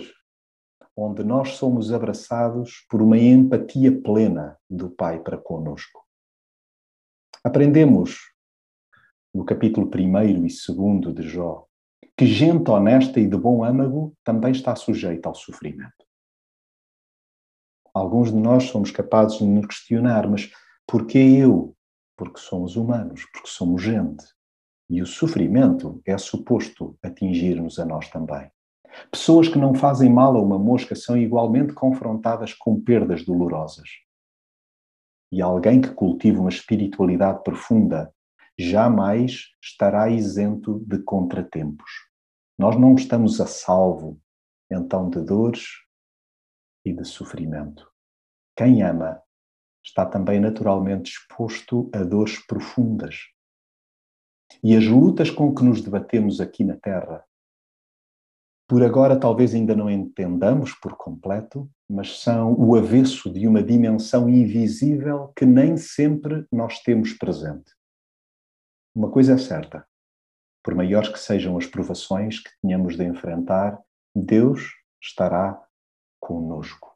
onde 0.95 1.25
nós 1.25 1.53
somos 1.55 1.95
abraçados 1.95 2.85
por 2.91 3.01
uma 3.01 3.17
empatia 3.17 4.03
plena 4.03 4.61
do 4.69 4.91
Pai 4.91 5.19
para 5.19 5.39
conosco. 5.39 6.07
Aprendemos 7.43 8.19
no 9.33 9.47
capítulo 9.47 9.87
1 9.87 10.25
e 10.25 10.35
2 10.35 11.15
de 11.15 11.23
Jó 11.23 11.72
que 12.17 12.27
gente 12.27 12.71
honesta 12.71 13.19
e 13.19 13.27
de 13.27 13.37
bom 13.37 13.65
âmago 13.65 14.15
também 14.23 14.53
está 14.53 14.77
sujeita 14.77 15.29
ao 15.29 15.35
sofrimento. 15.35 16.07
Alguns 17.95 18.31
de 18.31 18.39
nós 18.39 18.65
somos 18.65 18.91
capazes 18.91 19.39
de 19.39 19.45
nos 19.45 19.67
questionar, 19.67 20.29
mas 20.29 20.51
porquê 20.87 21.19
eu? 21.19 21.77
Porque 22.17 22.39
somos 22.39 22.77
humanos, 22.77 23.27
porque 23.33 23.49
somos 23.49 23.83
gente. 23.83 24.25
E 24.89 25.03
o 25.03 25.07
sofrimento 25.07 26.01
é 26.05 26.17
suposto 26.19 26.97
atingir-nos 27.03 27.79
a 27.79 27.85
nós 27.85 28.09
também. 28.09 28.51
Pessoas 29.11 29.49
que 29.49 29.59
não 29.59 29.75
fazem 29.75 30.11
mal 30.11 30.37
a 30.37 30.41
uma 30.41 30.59
mosca 30.59 30.95
são 30.95 31.17
igualmente 31.17 31.73
confrontadas 31.73 32.53
com 32.53 32.81
perdas 32.81 33.25
dolorosas. 33.25 33.89
E 35.31 35.41
alguém 35.41 35.81
que 35.81 35.91
cultiva 35.91 36.41
uma 36.41 36.51
espiritualidade 36.51 37.43
profunda 37.43 38.13
jamais 38.59 39.51
estará 39.63 40.09
isento 40.09 40.81
de 40.87 40.99
contratempos. 41.03 41.91
Nós 42.59 42.79
não 42.79 42.95
estamos 42.95 43.41
a 43.41 43.47
salvo, 43.47 44.21
então, 44.71 45.09
de 45.09 45.21
dores 45.23 45.67
e 46.85 46.93
de 46.93 47.05
sofrimento. 47.05 47.91
Quem 48.57 48.83
ama 48.83 49.21
está 49.85 50.07
também 50.07 50.41
naturalmente 50.41 51.11
exposto 51.11 51.91
a 51.95 52.05
dores 52.05 52.39
profundas. 52.47 53.17
E 54.63 54.77
as 54.77 54.87
lutas 54.87 55.31
com 55.31 55.55
que 55.55 55.65
nos 55.65 55.83
debatemos 55.83 56.41
aqui 56.41 56.63
na 56.63 56.77
Terra 56.77 57.25
por 58.73 58.83
agora 58.83 59.21
talvez 59.21 59.55
ainda 59.55 59.77
não 59.77 59.91
entendamos 59.91 60.73
por 60.73 60.97
completo, 60.97 61.71
mas 61.87 62.21
são 62.21 62.55
o 62.59 62.75
avesso 62.75 63.31
de 63.31 63.47
uma 63.47 63.63
dimensão 63.63 64.31
invisível 64.31 65.31
que 65.37 65.45
nem 65.45 65.77
sempre 65.77 66.47
nós 66.51 66.79
temos 66.79 67.13
presente. 67.13 67.71
Uma 68.95 69.11
coisa 69.11 69.35
é 69.35 69.39
certa: 69.39 69.87
por 70.63 70.75
maiores 70.75 71.09
que 71.09 71.19
sejam 71.19 71.57
as 71.57 71.67
provações 71.67 72.39
que 72.39 72.51
tenhamos 72.61 72.97
de 72.97 73.05
enfrentar, 73.05 73.81
Deus 74.15 74.71
estará 75.03 75.61
conosco. 76.21 76.95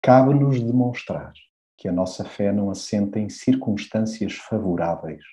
Cabe-nos 0.00 0.62
demonstrar 0.62 1.32
que 1.76 1.88
a 1.88 1.92
nossa 1.92 2.24
fé 2.24 2.52
não 2.52 2.70
assenta 2.70 3.18
em 3.18 3.28
circunstâncias 3.28 4.34
favoráveis, 4.34 5.24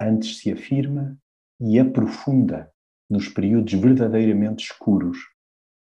antes 0.00 0.38
se 0.38 0.52
afirma 0.52 1.18
e 1.60 1.78
aprofunda 1.78 2.72
nos 3.10 3.28
períodos 3.28 3.72
verdadeiramente 3.72 4.64
escuros 4.64 5.18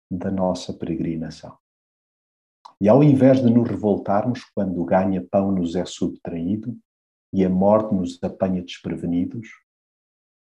da 0.10 0.32
nossa 0.32 0.74
peregrinação. 0.74 1.58
E 2.80 2.90
ao 2.90 3.04
invés 3.04 3.42
de 3.42 3.50
nos 3.50 3.68
revoltarmos 3.68 4.44
quando 4.56 4.82
o 4.82 4.86
ganha-pão 4.86 5.52
nos 5.52 5.76
é 5.76 5.86
subtraído 5.86 6.78
e 7.38 7.46
a 7.46 7.50
morte 7.52 7.94
nos 7.94 8.24
apanha 8.24 8.64
desprevenidos, 8.64 9.48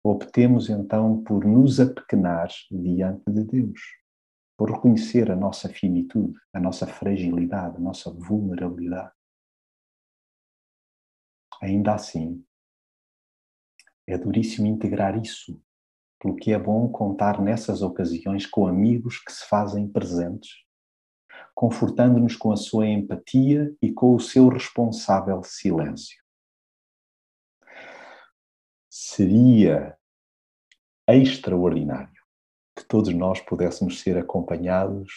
optemos 0.04 0.70
então 0.70 1.24
por 1.24 1.46
nos 1.46 1.80
apequenar 1.80 2.50
diante 2.70 3.24
de 3.32 3.42
Deus, 3.46 3.80
por 4.58 4.70
reconhecer 4.70 5.32
a 5.32 5.36
nossa 5.36 5.70
finitude, 5.70 6.38
a 6.52 6.60
nossa 6.60 6.86
fragilidade, 6.86 7.78
a 7.78 7.80
nossa 7.80 8.12
vulnerabilidade. 8.12 9.14
Ainda 11.62 11.94
assim, 11.94 12.46
é 14.06 14.18
duríssimo 14.18 14.68
integrar 14.68 15.18
isso 15.18 15.64
pelo 16.20 16.36
que 16.36 16.52
é 16.52 16.60
bom 16.60 16.90
contar 16.90 17.42
nessas 17.42 17.82
ocasiões 17.82 18.46
com 18.46 18.68
amigos 18.68 19.24
que 19.24 19.32
se 19.32 19.48
fazem 19.48 19.88
presentes, 19.88 20.52
confortando-nos 21.56 22.36
com 22.36 22.52
a 22.52 22.58
sua 22.58 22.90
empatia 22.90 23.74
e 23.82 23.90
com 23.90 24.14
o 24.14 24.20
seu 24.20 24.50
responsável 24.50 25.42
silêncio. 25.44 26.23
Seria 28.96 29.98
extraordinário 31.08 32.22
que 32.78 32.86
todos 32.86 33.12
nós 33.12 33.42
pudéssemos 33.42 34.02
ser 34.02 34.20
acompanhados 34.20 35.12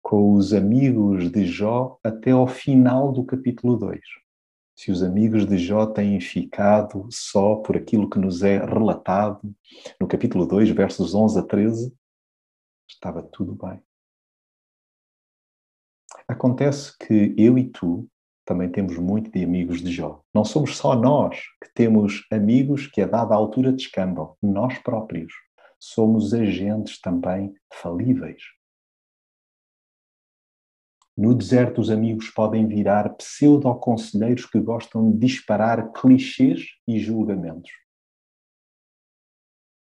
com 0.00 0.34
os 0.34 0.52
amigos 0.52 1.28
de 1.32 1.44
Jó 1.44 1.98
até 2.04 2.30
ao 2.30 2.46
final 2.46 3.10
do 3.10 3.24
capítulo 3.24 3.76
2 3.76 4.00
se 4.76 4.92
os 4.92 5.02
amigos 5.02 5.44
de 5.44 5.58
Jó 5.58 5.86
têm 5.86 6.20
ficado 6.20 7.08
só 7.10 7.56
por 7.56 7.76
aquilo 7.76 8.08
que 8.08 8.18
nos 8.20 8.44
é 8.44 8.58
relatado 8.58 9.52
no 9.98 10.06
capítulo 10.06 10.46
2, 10.46 10.70
versos 10.70 11.16
11 11.16 11.40
a 11.40 11.42
13, 11.42 11.96
estava 12.86 13.24
tudo 13.24 13.56
bem. 13.56 13.82
Acontece 16.28 16.96
que 16.96 17.34
eu 17.36 17.58
e 17.58 17.68
tu 17.68 18.08
também 18.46 18.70
temos 18.70 18.96
muito 18.96 19.30
de 19.30 19.44
amigos 19.44 19.82
de 19.82 19.90
Jó. 19.92 20.22
Não 20.32 20.44
somos 20.44 20.76
só 20.76 20.94
nós 20.94 21.36
que 21.60 21.68
temos 21.74 22.24
amigos 22.30 22.86
que 22.86 23.02
a 23.02 23.06
dada 23.06 23.34
altura 23.34 23.72
descambam, 23.72 24.36
nós 24.40 24.78
próprios. 24.78 25.32
Somos 25.78 26.32
agentes 26.32 27.00
também 27.00 27.52
falíveis. 27.72 28.42
No 31.16 31.34
deserto, 31.34 31.80
os 31.80 31.90
amigos 31.90 32.30
podem 32.30 32.68
virar 32.68 33.14
pseudo-conselheiros 33.16 34.46
que 34.46 34.60
gostam 34.60 35.10
de 35.10 35.18
disparar 35.18 35.92
clichês 35.92 36.66
e 36.86 36.98
julgamentos. 37.00 37.70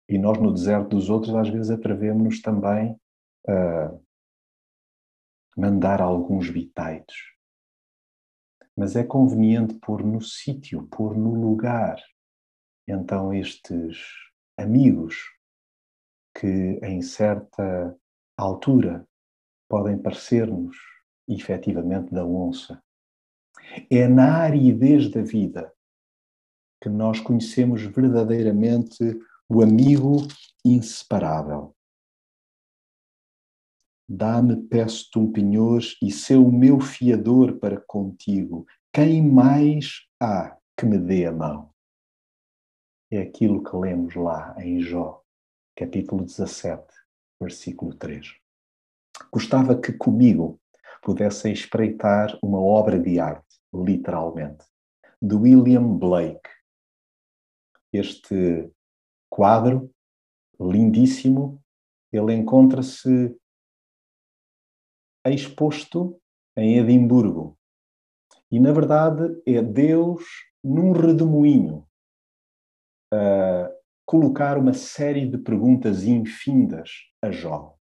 E 0.09 0.19
nós, 0.19 0.39
no 0.39 0.53
deserto 0.53 0.91
dos 0.91 1.11
outros, 1.11 1.35
às 1.35 1.49
vezes 1.49 1.71
atrevemos-nos 1.71 2.41
também 2.41 2.97
a 3.49 3.93
mandar 5.57 6.01
alguns 6.01 6.49
bitites. 6.49 7.36
Mas 8.77 8.95
é 8.95 9.03
conveniente 9.03 9.75
pôr 9.75 10.05
no 10.05 10.21
sítio, 10.21 10.87
pôr 10.89 11.17
no 11.17 11.35
lugar. 11.35 11.97
Então, 12.87 13.33
estes 13.33 13.99
amigos 14.59 15.17
que 16.39 16.79
em 16.83 17.01
certa 17.01 17.97
altura 18.37 19.07
podem 19.69 19.99
parecer-nos 19.99 20.77
efetivamente 21.29 22.13
da 22.13 22.25
onça. 22.25 22.83
É 23.91 24.07
na 24.07 24.37
aridez 24.39 25.11
da 25.11 25.23
vida 25.23 25.73
que 26.83 26.89
nós 26.89 27.21
conhecemos 27.21 27.83
verdadeiramente 27.83 29.19
o 29.49 29.63
amigo 29.63 30.19
inseparável. 30.65 31.76
Dá-me, 34.09 34.57
peço-te 34.69 35.19
um 35.19 35.33
penhor 35.33 35.81
e 36.01 36.13
sê 36.13 36.37
o 36.37 36.51
meu 36.51 36.79
fiador 36.79 37.59
para 37.59 37.81
contigo. 37.81 38.65
Quem 38.93 39.21
mais 39.21 40.07
há 40.21 40.57
que 40.77 40.87
me 40.87 40.97
dê 40.97 41.27
a 41.27 41.33
mão? 41.33 41.71
É 43.11 43.19
aquilo 43.19 43.65
que 43.65 43.77
lemos 43.77 44.15
lá 44.15 44.55
em 44.59 44.81
Jó, 44.81 45.23
capítulo 45.77 46.25
17, 46.25 46.85
versículo 47.41 47.95
3. 47.95 48.35
Gostava 49.33 49.81
que 49.81 49.93
comigo 49.93 50.61
pudessem 51.03 51.53
espreitar 51.53 52.39
uma 52.43 52.61
obra 52.61 52.99
de 53.01 53.19
arte, 53.19 53.61
literalmente, 53.75 54.65
de 55.21 55.35
William 55.35 55.99
Blake. 55.99 56.49
Este 57.93 58.71
quadro 59.29 59.91
lindíssimo, 60.61 61.61
ele 62.13 62.35
encontra-se 62.35 63.37
exposto 65.31 66.21
em 66.57 66.79
Edimburgo. 66.79 67.59
E, 68.51 68.61
na 68.61 68.73
verdade, 68.73 69.41
é 69.47 69.61
Deus 69.63 70.25
num 70.63 70.93
redemoinho 70.93 71.87
a 73.13 73.71
colocar 74.05 74.57
uma 74.59 74.73
série 74.73 75.27
de 75.29 75.39
perguntas 75.39 76.05
infindas 76.05 76.91
a 77.23 77.31
Jó. 77.31 77.77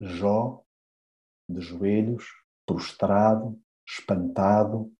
Jó, 0.00 0.62
de 1.48 1.60
joelhos, 1.60 2.26
prostrado, 2.66 3.58
espantado, 3.86 4.92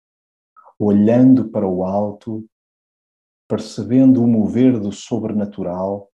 olhando 0.79 1.49
para 1.49 1.67
o 1.67 1.83
alto, 1.83 2.47
percebendo 3.47 4.23
o 4.23 4.27
mover 4.27 4.79
do 4.79 4.91
sobrenatural 4.91 6.11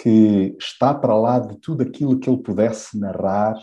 que 0.00 0.56
está 0.58 0.94
para 0.94 1.16
lá 1.16 1.38
de 1.38 1.56
tudo 1.58 1.82
aquilo 1.82 2.18
que 2.18 2.28
ele 2.28 2.42
pudesse 2.42 2.98
narrar, 2.98 3.56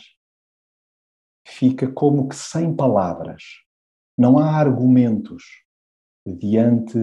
fica 1.52 1.92
como 1.92 2.28
que 2.28 2.36
sem 2.36 2.76
palavras. 2.76 3.44
Não 4.18 4.40
há 4.40 4.56
argumentos 4.56 5.44
diante 6.26 6.98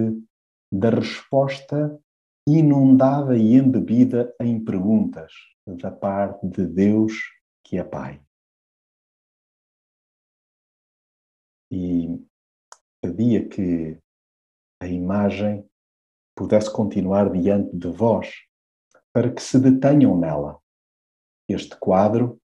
da 0.73 0.91
resposta 0.91 2.01
inundada 2.47 3.37
e 3.37 3.55
embebida 3.55 4.35
em 4.41 4.63
perguntas 4.65 5.33
da 5.67 5.91
parte 5.91 6.47
de 6.49 6.67
Deus, 6.67 7.13
que 7.65 7.79
é 7.79 7.85
Pai. 7.85 8.23
E 11.71 12.25
pedia 13.03 13.47
que 13.47 14.01
a 14.81 14.87
imagem 14.87 15.69
pudesse 16.35 16.73
continuar 16.73 17.31
diante 17.31 17.77
de 17.77 17.89
vós, 17.89 18.33
para 19.13 19.33
que 19.33 19.43
se 19.43 19.59
detenham 19.59 20.19
nela. 20.19 20.59
Este 21.49 21.77
quadro, 21.77 22.41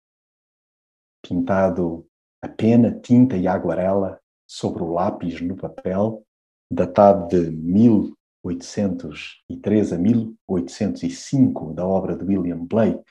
pintado 1.26 2.06
a 2.42 2.48
pena, 2.48 2.92
tinta 3.00 3.36
e 3.36 3.48
aguarela 3.48 4.20
sobre 4.46 4.82
o 4.82 4.92
lápis 4.92 5.40
no 5.40 5.56
papel, 5.56 6.22
datado 6.70 7.28
de 7.28 7.50
1803 7.50 9.92
a 9.92 9.98
1805, 9.98 11.72
da 11.72 11.86
obra 11.86 12.16
de 12.16 12.24
William 12.24 12.64
Blake, 12.64 13.04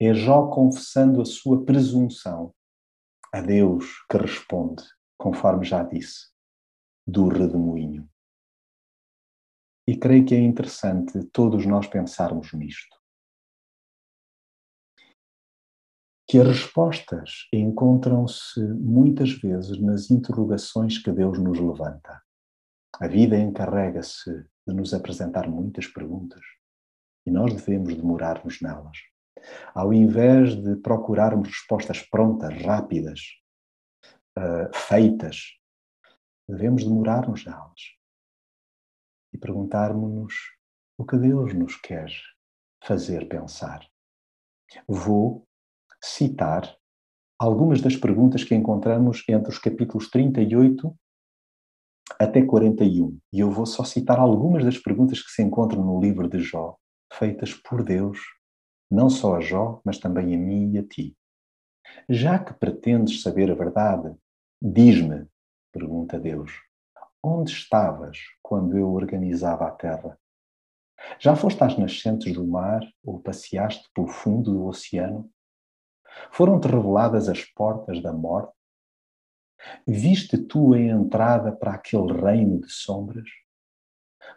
é 0.00 0.14
Jó 0.14 0.46
confessando 0.48 1.20
a 1.20 1.24
sua 1.24 1.64
presunção 1.64 2.54
a 3.32 3.40
Deus 3.40 4.04
que 4.08 4.16
responde, 4.16 4.84
conforme 5.18 5.64
já 5.64 5.82
disse, 5.82 6.28
do 7.06 7.28
redemoinho. 7.28 8.08
E 9.86 9.96
creio 9.96 10.24
que 10.24 10.34
é 10.34 10.38
interessante 10.38 11.22
todos 11.24 11.66
nós 11.66 11.86
pensarmos 11.86 12.52
nisto. 12.54 13.03
Que 16.34 16.40
as 16.40 16.48
respostas 16.48 17.46
encontram-se 17.52 18.60
muitas 18.60 19.30
vezes 19.30 19.80
nas 19.80 20.10
interrogações 20.10 20.98
que 20.98 21.12
Deus 21.12 21.38
nos 21.38 21.60
levanta. 21.60 22.20
A 23.00 23.06
vida 23.06 23.38
encarrega-se 23.38 24.44
de 24.66 24.74
nos 24.74 24.92
apresentar 24.92 25.48
muitas 25.48 25.86
perguntas 25.86 26.40
e 27.24 27.30
nós 27.30 27.54
devemos 27.54 27.94
demorar-nos 27.94 28.60
nelas. 28.60 28.98
Ao 29.72 29.94
invés 29.94 30.60
de 30.60 30.74
procurarmos 30.74 31.46
respostas 31.50 32.02
prontas, 32.02 32.52
rápidas, 32.64 33.20
uh, 34.36 34.76
feitas, 34.76 35.52
devemos 36.48 36.82
demorar-nos 36.82 37.46
nelas 37.46 37.80
e 39.32 39.38
perguntarmos-nos 39.38 40.34
o 40.98 41.06
que 41.06 41.16
Deus 41.16 41.54
nos 41.54 41.76
quer 41.76 42.10
fazer 42.82 43.28
pensar. 43.28 43.86
Vou 44.88 45.46
citar 46.04 46.76
algumas 47.38 47.80
das 47.80 47.96
perguntas 47.96 48.44
que 48.44 48.54
encontramos 48.54 49.24
entre 49.28 49.50
os 49.50 49.58
capítulos 49.58 50.10
38 50.10 50.94
até 52.18 52.44
41. 52.44 53.18
E 53.32 53.40
eu 53.40 53.50
vou 53.50 53.66
só 53.66 53.84
citar 53.84 54.18
algumas 54.18 54.64
das 54.64 54.78
perguntas 54.78 55.22
que 55.22 55.30
se 55.30 55.42
encontram 55.42 55.84
no 55.84 56.00
livro 56.00 56.28
de 56.28 56.38
Jó, 56.40 56.76
feitas 57.12 57.54
por 57.54 57.82
Deus, 57.82 58.18
não 58.90 59.08
só 59.08 59.36
a 59.36 59.40
Jó, 59.40 59.80
mas 59.84 59.98
também 59.98 60.34
a 60.34 60.38
mim 60.38 60.72
e 60.74 60.78
a 60.78 60.86
ti. 60.86 61.16
Já 62.08 62.38
que 62.38 62.52
pretendes 62.54 63.22
saber 63.22 63.50
a 63.50 63.54
verdade, 63.54 64.14
diz-me, 64.60 65.26
pergunta 65.72 66.20
Deus, 66.20 66.52
Onde 67.26 67.52
estavas 67.52 68.18
quando 68.42 68.76
eu 68.76 68.92
organizava 68.92 69.66
a 69.66 69.70
terra? 69.70 70.18
Já 71.18 71.34
foste 71.34 71.64
às 71.64 71.78
nascentes 71.78 72.34
do 72.34 72.46
mar 72.46 72.82
ou 73.02 73.18
passeaste 73.18 73.88
pelo 73.94 74.06
fundo 74.06 74.52
do 74.52 74.66
oceano? 74.66 75.30
Foram-te 76.30 76.66
reveladas 76.68 77.28
as 77.28 77.44
portas 77.44 78.02
da 78.02 78.12
morte? 78.12 78.52
Viste 79.86 80.38
tu 80.38 80.74
a 80.74 80.78
entrada 80.78 81.52
para 81.52 81.74
aquele 81.74 82.12
reino 82.12 82.60
de 82.60 82.70
sombras? 82.70 83.28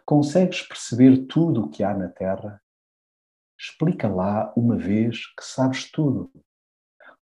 Consegues 0.04 0.62
perceber 0.62 1.26
tudo 1.26 1.64
o 1.64 1.68
que 1.68 1.82
há 1.82 1.94
na 1.94 2.08
terra? 2.08 2.62
Explica 3.58 4.08
lá 4.08 4.52
uma 4.56 4.76
vez 4.76 5.26
que 5.34 5.44
sabes 5.44 5.90
tudo. 5.90 6.30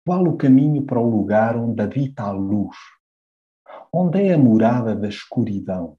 Qual 0.05 0.23
o 0.23 0.37
caminho 0.37 0.85
para 0.85 0.99
o 0.99 1.09
lugar 1.09 1.55
onde 1.55 1.81
habita 1.81 2.23
a 2.23 2.31
luz? 2.31 2.77
Onde 3.91 4.21
é 4.21 4.33
a 4.33 4.37
morada 4.37 4.95
da 4.95 5.07
escuridão? 5.07 5.97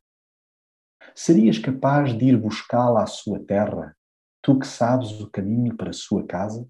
Serias 1.14 1.58
capaz 1.58 2.16
de 2.16 2.26
ir 2.26 2.36
buscá-la 2.36 3.02
à 3.02 3.06
sua 3.06 3.40
terra, 3.44 3.96
tu 4.42 4.58
que 4.58 4.66
sabes 4.66 5.18
o 5.20 5.30
caminho 5.30 5.76
para 5.76 5.90
a 5.90 5.94
sua 5.94 6.26
casa? 6.26 6.68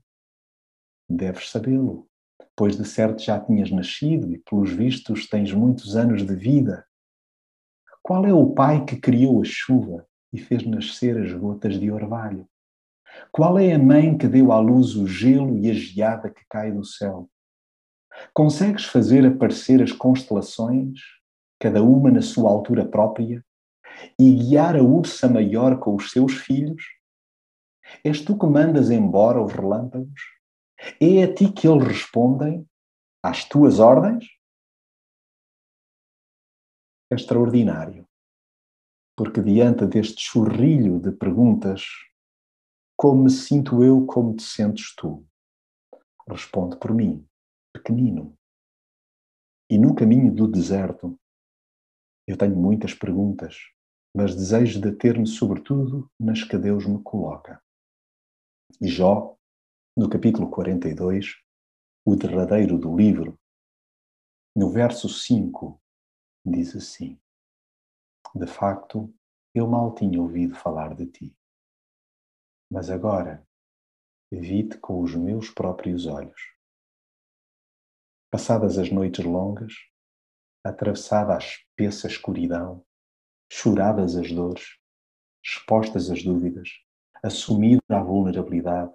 Deves 1.08 1.50
sabê-lo, 1.50 2.08
pois 2.56 2.76
de 2.76 2.84
certo 2.84 3.22
já 3.22 3.38
tinhas 3.38 3.70
nascido 3.70 4.32
e, 4.32 4.38
pelos 4.38 4.72
vistos, 4.72 5.28
tens 5.28 5.52
muitos 5.52 5.94
anos 5.94 6.26
de 6.26 6.34
vida. 6.34 6.84
Qual 8.02 8.24
é 8.26 8.32
o 8.32 8.52
pai 8.52 8.84
que 8.84 8.96
criou 8.96 9.40
a 9.40 9.44
chuva 9.44 10.06
e 10.32 10.38
fez 10.38 10.64
nascer 10.66 11.16
as 11.16 11.32
gotas 11.32 11.78
de 11.78 11.90
orvalho? 11.90 12.48
Qual 13.30 13.58
é 13.58 13.72
a 13.72 13.78
mãe 13.78 14.18
que 14.18 14.26
deu 14.26 14.52
à 14.52 14.58
luz 14.58 14.96
o 14.96 15.06
gelo 15.06 15.56
e 15.58 15.70
a 15.70 15.74
geada 15.74 16.28
que 16.28 16.44
cai 16.48 16.72
do 16.72 16.84
céu? 16.84 17.30
Consegues 18.32 18.84
fazer 18.84 19.26
aparecer 19.26 19.82
as 19.82 19.92
constelações, 19.92 21.00
cada 21.60 21.82
uma 21.82 22.10
na 22.10 22.22
sua 22.22 22.50
altura 22.50 22.84
própria, 22.86 23.44
e 24.18 24.32
guiar 24.32 24.76
a 24.76 24.82
ursa 24.82 25.28
maior 25.28 25.78
com 25.78 25.94
os 25.94 26.10
seus 26.10 26.34
filhos? 26.34 26.82
És 28.02 28.20
tu 28.20 28.36
que 28.36 28.46
mandas 28.46 28.90
embora 28.90 29.42
os 29.42 29.52
relâmpagos? 29.52 30.35
É 31.00 31.22
a 31.22 31.34
ti 31.34 31.52
que 31.52 31.66
eles 31.66 31.86
respondem 31.86 32.68
às 33.22 33.44
tuas 33.44 33.80
ordens? 33.80 34.26
É 37.10 37.14
extraordinário, 37.14 38.06
porque 39.16 39.40
diante 39.40 39.86
deste 39.86 40.20
churrilho 40.20 41.00
de 41.00 41.12
perguntas, 41.12 41.82
como 42.96 43.24
me 43.24 43.30
sinto 43.30 43.82
eu, 43.82 44.04
como 44.06 44.34
te 44.34 44.42
sentes 44.42 44.94
tu? 44.94 45.26
Responde 46.28 46.76
por 46.78 46.92
mim 46.92 47.26
pequenino. 47.72 48.36
E 49.70 49.78
no 49.78 49.94
caminho 49.94 50.34
do 50.34 50.48
deserto, 50.48 51.18
eu 52.26 52.36
tenho 52.36 52.56
muitas 52.56 52.94
perguntas, 52.94 53.56
mas 54.14 54.34
desejo 54.34 54.80
deter-me 54.80 55.26
sobretudo 55.26 56.10
nas 56.18 56.42
que 56.42 56.56
Deus 56.56 56.86
me 56.86 57.02
coloca. 57.02 57.62
E 58.80 58.88
Jó, 58.88 59.35
no 59.96 60.10
capítulo 60.10 60.50
42, 60.50 61.36
o 62.04 62.14
derradeiro 62.14 62.76
do 62.78 62.94
livro, 62.94 63.40
no 64.54 64.70
verso 64.70 65.08
5, 65.08 65.80
diz 66.44 66.76
assim: 66.76 67.18
De 68.34 68.46
facto, 68.46 69.10
eu 69.54 69.66
mal 69.66 69.94
tinha 69.94 70.20
ouvido 70.20 70.54
falar 70.54 70.94
de 70.94 71.06
ti, 71.06 71.36
mas 72.70 72.90
agora 72.90 73.48
vi-te 74.30 74.76
com 74.78 75.00
os 75.00 75.14
meus 75.14 75.48
próprios 75.48 76.04
olhos. 76.04 76.42
Passadas 78.30 78.76
as 78.76 78.90
noites 78.90 79.24
longas, 79.24 79.72
atravessada 80.62 81.34
a 81.34 81.38
espessa 81.38 82.06
escuridão, 82.06 82.84
choradas 83.50 84.14
as 84.14 84.30
dores, 84.30 84.78
expostas 85.42 86.10
as 86.10 86.22
dúvidas, 86.22 86.68
assumida 87.22 87.80
a 87.88 88.02
vulnerabilidade, 88.02 88.92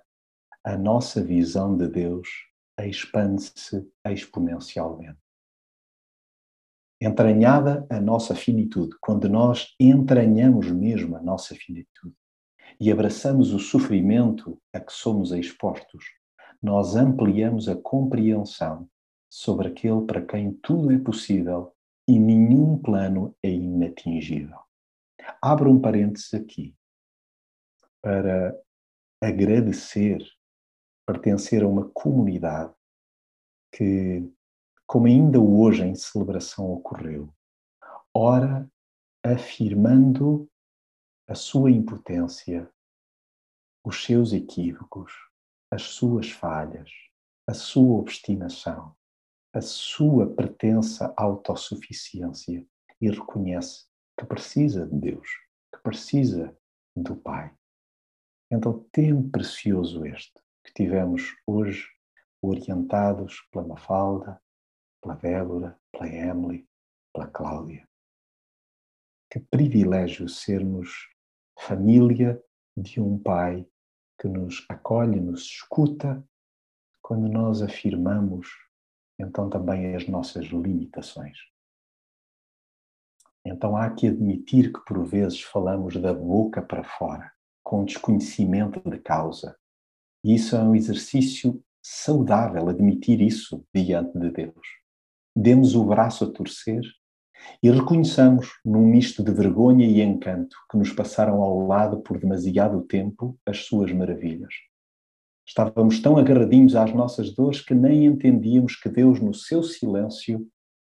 a 0.64 0.78
nossa 0.78 1.24
visão 1.24 1.76
de 1.76 1.88
Deus 1.88 2.28
expande-se 2.80 3.88
exponencialmente. 4.06 5.20
Entranhada 7.00 7.86
a 7.90 8.00
nossa 8.00 8.36
finitude, 8.36 8.96
quando 9.02 9.28
nós 9.28 9.74
entranhamos 9.80 10.72
mesmo 10.72 11.16
a 11.16 11.22
nossa 11.22 11.56
finitude 11.56 12.16
e 12.80 12.92
abraçamos 12.92 13.54
o 13.54 13.60
sofrimento 13.60 14.62
a 14.72 14.80
que 14.80 14.94
somos 14.94 15.32
expostos, 15.32 16.06
nós 16.62 16.96
ampliamos 16.96 17.68
a 17.68 17.76
compreensão 17.76 18.88
sobre 19.28 19.70
aquele 19.70 20.02
para 20.06 20.24
quem 20.24 20.54
tudo 20.54 20.92
é 20.92 21.00
possível 21.00 21.74
e 22.08 22.20
nenhum 22.20 22.78
plano 22.78 23.36
é 23.42 23.50
inatingível. 23.50 24.60
Abro 25.42 25.72
um 25.72 25.80
parênteses 25.80 26.34
aqui 26.34 26.76
para 28.02 28.56
agradecer, 29.22 30.24
pertencer 31.12 31.62
a 31.64 31.68
uma 31.68 31.90
comunidade 31.90 32.74
que, 33.74 34.30
como 34.88 35.08
ainda 35.08 35.40
hoje 35.40 35.84
em 35.84 35.94
celebração 35.94 36.72
ocorreu, 36.72 37.34
ora 38.14 38.70
afirmando 39.24 40.50
a 41.28 41.36
sua 41.36 41.70
impotência, 41.70 42.72
os 43.86 44.04
seus 44.04 44.32
equívocos, 44.32 45.12
as 45.70 45.84
suas 45.84 46.32
falhas, 46.32 46.90
a 47.48 47.54
sua 47.54 48.00
obstinação, 48.00 48.96
a 49.54 49.62
sua 49.62 50.34
pretensa 50.34 51.14
autossuficiência 51.18 52.66
e 53.02 53.10
reconhece 53.10 53.86
que 54.18 54.26
precisa 54.26 54.88
de 54.88 54.96
Deus, 54.96 55.28
que 55.74 55.82
precisa 55.82 56.58
do 56.96 57.16
Pai. 57.18 57.54
Então, 58.50 58.86
tempo 58.92 59.30
precioso 59.30 60.06
este 60.06 60.41
que 60.64 60.74
tivemos 60.74 61.36
hoje, 61.46 61.88
orientados 62.42 63.42
pela 63.52 63.68
Mafalda, 63.68 64.42
pela 65.02 65.16
Débora, 65.16 65.80
pela 65.92 66.08
Emily, 66.08 66.68
pela 67.14 67.28
Cláudia. 67.28 67.88
Que 69.30 69.40
privilégio 69.40 70.28
sermos 70.28 71.10
família 71.60 72.42
de 72.76 73.00
um 73.00 73.18
Pai 73.18 73.68
que 74.20 74.28
nos 74.28 74.66
acolhe, 74.70 75.20
nos 75.20 75.42
escuta, 75.42 76.24
quando 77.02 77.28
nós 77.28 77.62
afirmamos 77.62 78.48
então 79.20 79.50
também 79.50 79.96
as 79.96 80.08
nossas 80.08 80.46
limitações. 80.46 81.38
Então 83.46 83.76
há 83.76 83.90
que 83.90 84.08
admitir 84.08 84.72
que 84.72 84.80
por 84.86 85.04
vezes 85.06 85.42
falamos 85.42 86.00
da 86.00 86.14
boca 86.14 86.62
para 86.62 86.84
fora, 86.84 87.32
com 87.64 87.86
desconhecimento 87.86 88.80
de 88.90 89.00
causa. 89.00 89.58
E 90.24 90.36
isso 90.36 90.56
é 90.56 90.62
um 90.62 90.76
exercício 90.76 91.64
saudável, 91.82 92.70
admitir 92.70 93.22
isso 93.22 93.66
diante 93.74 94.18
de 94.18 94.32
Deus. 94.32 94.68
Demos 95.36 95.76
o 95.76 95.84
braço 95.84 96.26
a 96.26 96.32
torcer 96.32 96.82
e 97.64 97.72
reconheçamos, 97.72 98.50
num 98.64 98.86
misto 98.86 99.24
de 99.24 99.32
vergonha 99.32 99.86
e 99.86 100.02
encanto, 100.02 100.56
que 100.70 100.78
nos 100.78 100.92
passaram 100.94 101.42
ao 101.42 101.66
lado 101.66 102.02
por 102.02 102.20
demasiado 102.20 102.82
tempo 102.84 103.40
as 103.46 103.66
suas 103.66 103.92
maravilhas. 103.92 104.54
Estávamos 105.48 106.00
tão 106.00 106.18
agarradinhos 106.18 106.76
às 106.76 106.94
nossas 106.94 107.34
dores 107.34 107.62
que 107.62 107.74
nem 107.74 108.06
entendíamos 108.06 108.76
que 108.76 108.90
Deus, 108.90 109.20
no 109.20 109.34
seu 109.34 109.64
silêncio, 109.64 110.48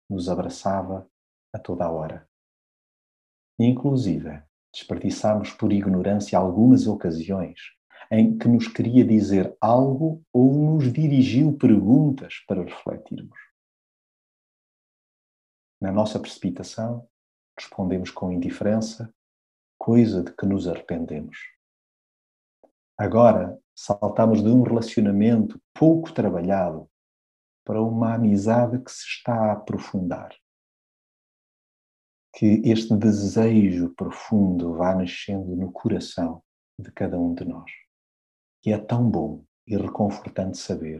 nos 0.10 0.28
abraçava 0.28 1.08
a 1.54 1.60
toda 1.60 1.86
a 1.86 1.92
hora. 1.92 2.28
E, 3.60 3.66
inclusive, 3.66 4.42
desperdiçámos 4.74 5.52
por 5.52 5.72
ignorância 5.72 6.38
algumas 6.38 6.88
ocasiões 6.88 7.60
em 8.12 8.38
que 8.38 8.48
nos 8.48 8.68
queria 8.68 9.06
dizer 9.06 9.56
algo 9.62 10.24
ou 10.34 10.52
nos 10.52 10.92
dirigiu 10.92 11.56
perguntas 11.58 12.44
para 12.48 12.64
refletirmos. 12.64 13.38
Na 15.80 15.92
nossa 15.92 16.20
precipitação, 16.20 17.08
respondemos 17.58 18.10
com 18.10 18.32
indiferença, 18.32 19.14
coisa 19.78 20.24
de 20.24 20.34
que 20.34 20.46
nos 20.46 20.68
arrependemos. 20.68 21.38
Agora, 22.98 23.58
saltamos 23.74 24.44
de 24.44 24.50
um 24.50 24.64
relacionamento 24.64 25.62
pouco 25.74 26.12
trabalhado 26.12 26.90
para 27.64 27.82
uma 27.82 28.16
amizade 28.16 28.84
que 28.84 28.92
se 28.92 29.06
está 29.06 29.34
a 29.34 29.52
aprofundar. 29.54 30.36
Que 32.36 32.62
este 32.66 32.96
desejo 32.98 33.94
profundo 33.96 34.74
vá 34.74 34.96
nascendo 34.96 35.56
no 35.56 35.72
coração 35.72 36.44
de 36.78 36.92
cada 36.92 37.18
um 37.18 37.34
de 37.34 37.46
nós. 37.46 37.72
E 38.66 38.72
é 38.72 38.78
tão 38.78 39.10
bom 39.10 39.44
e 39.66 39.78
reconfortante 39.78 40.58
saber 40.58 41.00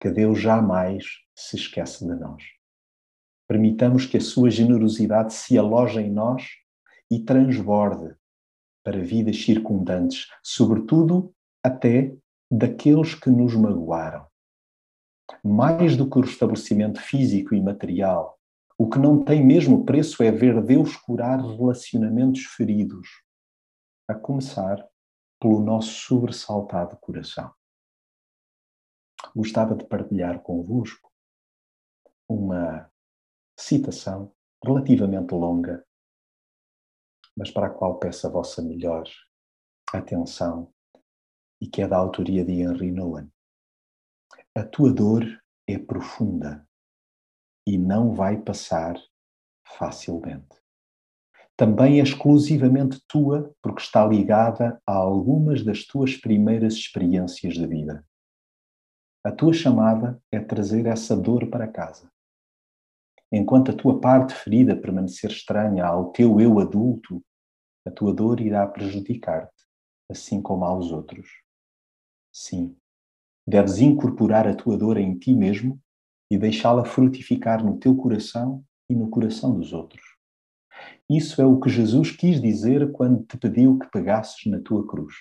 que 0.00 0.10
Deus 0.10 0.40
jamais 0.40 1.04
se 1.34 1.56
esquece 1.56 2.06
de 2.06 2.14
nós. 2.14 2.42
Permitamos 3.48 4.04
que 4.04 4.16
a 4.18 4.20
sua 4.20 4.50
generosidade 4.50 5.32
se 5.32 5.56
aloje 5.56 6.00
em 6.00 6.10
nós 6.10 6.46
e 7.10 7.20
transborde 7.20 8.14
para 8.84 9.02
vidas 9.02 9.42
circundantes, 9.42 10.28
sobretudo 10.42 11.34
até 11.62 12.14
daqueles 12.50 13.14
que 13.14 13.30
nos 13.30 13.54
magoaram. 13.54 14.26
Mais 15.42 15.96
do 15.96 16.08
que 16.08 16.18
o 16.18 16.22
restabelecimento 16.22 17.00
físico 17.00 17.54
e 17.54 17.60
material, 17.60 18.38
o 18.78 18.88
que 18.88 18.98
não 18.98 19.22
tem 19.24 19.44
mesmo 19.44 19.84
preço 19.84 20.22
é 20.22 20.30
ver 20.30 20.62
Deus 20.62 20.96
curar 20.96 21.40
relacionamentos 21.40 22.44
feridos, 22.44 23.08
a 24.08 24.14
começar 24.14 24.86
pelo 25.40 25.60
nosso 25.60 25.90
sobressaltado 25.90 26.96
coração. 26.98 27.52
Gostava 29.34 29.74
de 29.74 29.86
partilhar 29.86 30.40
convosco 30.42 31.12
uma 32.28 32.90
citação 33.58 34.34
relativamente 34.64 35.32
longa, 35.32 35.86
mas 37.36 37.50
para 37.50 37.68
a 37.68 37.70
qual 37.70 37.98
peço 37.98 38.26
a 38.26 38.30
vossa 38.30 38.62
melhor 38.62 39.04
atenção 39.92 40.72
e 41.60 41.68
que 41.68 41.82
é 41.82 41.88
da 41.88 41.96
autoria 41.96 42.44
de 42.44 42.52
Henry 42.52 42.90
Nouwen. 42.90 43.32
A 44.54 44.64
tua 44.64 44.92
dor 44.92 45.24
é 45.66 45.78
profunda 45.78 46.68
e 47.66 47.78
não 47.78 48.14
vai 48.14 48.40
passar 48.40 48.96
facilmente. 49.62 50.56
Também 51.58 51.98
é 51.98 52.04
exclusivamente 52.04 53.02
tua 53.08 53.52
porque 53.60 53.80
está 53.80 54.06
ligada 54.06 54.80
a 54.86 54.94
algumas 54.94 55.64
das 55.64 55.84
tuas 55.84 56.16
primeiras 56.16 56.74
experiências 56.74 57.54
de 57.54 57.66
vida. 57.66 58.06
A 59.24 59.32
tua 59.32 59.52
chamada 59.52 60.22
é 60.30 60.38
trazer 60.38 60.86
essa 60.86 61.16
dor 61.16 61.50
para 61.50 61.66
casa. 61.66 62.08
Enquanto 63.32 63.72
a 63.72 63.74
tua 63.74 64.00
parte 64.00 64.34
ferida 64.34 64.80
permanecer 64.80 65.32
estranha 65.32 65.84
ao 65.84 66.12
teu 66.12 66.40
eu 66.40 66.60
adulto, 66.60 67.20
a 67.84 67.90
tua 67.90 68.14
dor 68.14 68.40
irá 68.40 68.64
prejudicar-te, 68.64 69.66
assim 70.08 70.40
como 70.40 70.64
aos 70.64 70.92
outros. 70.92 71.42
Sim, 72.32 72.76
deves 73.44 73.80
incorporar 73.80 74.46
a 74.46 74.54
tua 74.54 74.78
dor 74.78 74.96
em 74.96 75.18
ti 75.18 75.34
mesmo 75.34 75.80
e 76.30 76.38
deixá-la 76.38 76.84
frutificar 76.84 77.64
no 77.64 77.80
teu 77.80 77.96
coração 77.96 78.64
e 78.88 78.94
no 78.94 79.10
coração 79.10 79.58
dos 79.58 79.72
outros. 79.72 80.17
Isso 81.08 81.40
é 81.40 81.46
o 81.46 81.58
que 81.58 81.70
Jesus 81.70 82.10
quis 82.10 82.40
dizer 82.40 82.92
quando 82.92 83.24
te 83.24 83.36
pediu 83.38 83.78
que 83.78 83.90
pegasses 83.90 84.44
na 84.46 84.60
tua 84.60 84.86
cruz. 84.86 85.14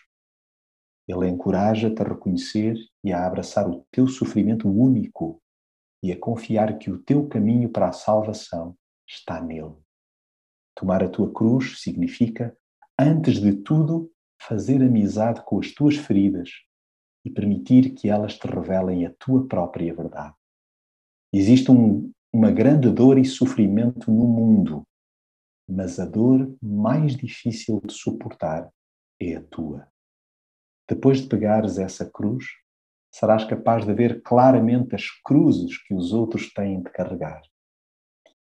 Ele 1.08 1.28
encoraja-te 1.28 2.02
a 2.02 2.06
reconhecer 2.06 2.76
e 3.04 3.14
a 3.14 3.26
abraçar 3.26 3.70
o 3.70 3.86
teu 3.92 4.08
sofrimento 4.08 4.70
único 4.70 5.42
e 6.04 6.12
a 6.12 6.20
confiar 6.20 6.78
que 6.78 6.92
o 6.92 7.00
teu 7.00 7.28
caminho 7.28 7.70
para 7.70 7.88
a 7.88 7.94
salvação 7.94 8.76
está 9.08 9.42
nele. 9.42 9.76
Tomar 10.76 11.04
a 11.04 11.10
tua 11.10 11.32
cruz 11.32 11.82
significa, 11.82 12.56
antes 13.00 13.40
de 13.40 13.54
tudo, 13.54 14.12
fazer 14.42 14.82
amizade 14.84 15.42
com 15.44 15.60
as 15.60 15.72
tuas 15.72 15.96
feridas 15.96 16.52
e 17.26 17.32
permitir 17.32 17.96
que 17.96 18.10
elas 18.10 18.38
te 18.38 18.48
revelem 18.48 19.06
a 19.06 19.14
tua 19.18 19.48
própria 19.48 19.94
verdade. 19.94 20.36
Existe 21.34 21.72
um, 21.72 22.12
uma 22.32 22.52
grande 22.52 22.90
dor 22.90 23.18
e 23.18 23.26
sofrimento 23.26 24.12
no 24.12 24.28
mundo, 24.28 24.84
mas 25.68 26.00
a 26.00 26.06
dor 26.06 26.56
mais 26.62 27.16
difícil 27.16 27.82
de 27.82 27.94
suportar 27.94 28.72
é 29.20 29.36
a 29.36 29.44
tua. 29.44 29.88
Depois 30.88 31.22
de 31.22 31.28
pegares 31.28 31.78
essa 31.78 32.10
cruz, 32.10 32.46
serás 33.12 33.44
capaz 33.44 33.86
de 33.86 33.94
ver 33.94 34.22
claramente 34.22 34.96
as 34.96 35.10
cruzes 35.24 35.78
que 35.84 35.94
os 35.94 36.14
outros 36.14 36.54
têm 36.54 36.82
de 36.82 36.90
carregar 36.92 37.42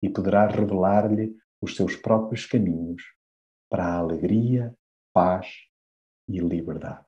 e 0.01 0.09
poderás 0.09 0.55
revelar-lhe 0.55 1.35
os 1.61 1.75
seus 1.75 1.97
próprios 1.97 2.47
caminhos 2.47 3.03
para 3.69 3.85
a 3.85 3.99
alegria, 3.99 4.77
paz 5.13 5.49
e 6.29 6.39
liberdade. 6.39 7.07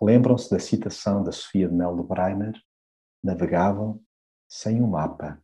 Lembram-se 0.00 0.50
da 0.50 0.58
citação 0.58 1.24
da 1.24 1.32
Sofia 1.32 1.68
de 1.68 1.74
Mel 1.74 1.96
de 1.96 2.02
Breiner? 2.02 2.54
Navegavam 3.22 4.04
sem 4.48 4.80
o 4.80 4.84
um 4.84 4.90
mapa 4.90 5.42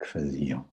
que 0.00 0.08
faziam. 0.08 0.68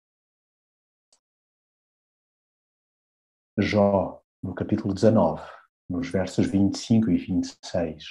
Jó, 3.56 4.20
no 4.42 4.52
capítulo 4.52 4.92
19, 4.92 5.40
nos 5.88 6.10
versos 6.10 6.44
25 6.44 7.08
e 7.08 7.16
26, 7.16 8.04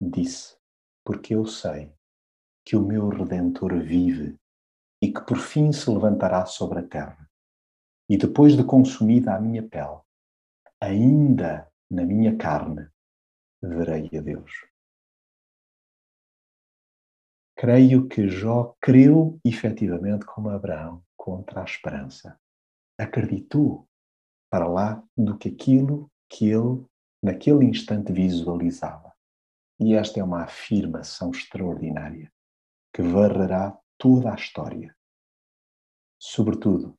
disse: 0.00 0.56
Porque 1.04 1.34
eu 1.34 1.44
sei 1.44 1.92
que 2.64 2.74
o 2.74 2.80
meu 2.80 3.10
redentor 3.10 3.78
vive 3.80 4.40
e 5.02 5.12
que 5.12 5.20
por 5.26 5.36
fim 5.36 5.72
se 5.72 5.90
levantará 5.90 6.46
sobre 6.46 6.78
a 6.78 6.88
terra. 6.88 7.30
E 8.08 8.16
depois 8.16 8.56
de 8.56 8.64
consumida 8.64 9.34
a 9.34 9.40
minha 9.40 9.62
pele, 9.62 10.00
ainda 10.80 11.70
na 11.90 12.06
minha 12.06 12.34
carne 12.38 12.88
verei 13.62 14.08
a 14.16 14.22
Deus. 14.22 14.50
Creio 17.54 18.08
que 18.08 18.26
Jó 18.30 18.74
creu 18.80 19.38
efetivamente 19.44 20.24
como 20.24 20.48
Abraão 20.48 21.04
contra 21.14 21.60
a 21.60 21.64
esperança. 21.64 22.40
Acreditou 22.98 23.87
para 24.50 24.66
lá 24.66 25.02
do 25.16 25.36
que 25.36 25.48
aquilo 25.48 26.10
que 26.28 26.48
ele 26.48 26.84
naquele 27.22 27.64
instante 27.64 28.12
visualizava. 28.12 29.12
E 29.80 29.94
esta 29.94 30.20
é 30.20 30.24
uma 30.24 30.42
afirmação 30.42 31.30
extraordinária 31.30 32.32
que 32.92 33.02
varrerá 33.02 33.78
toda 33.96 34.32
a 34.32 34.34
história. 34.34 34.94
Sobretudo 36.18 36.98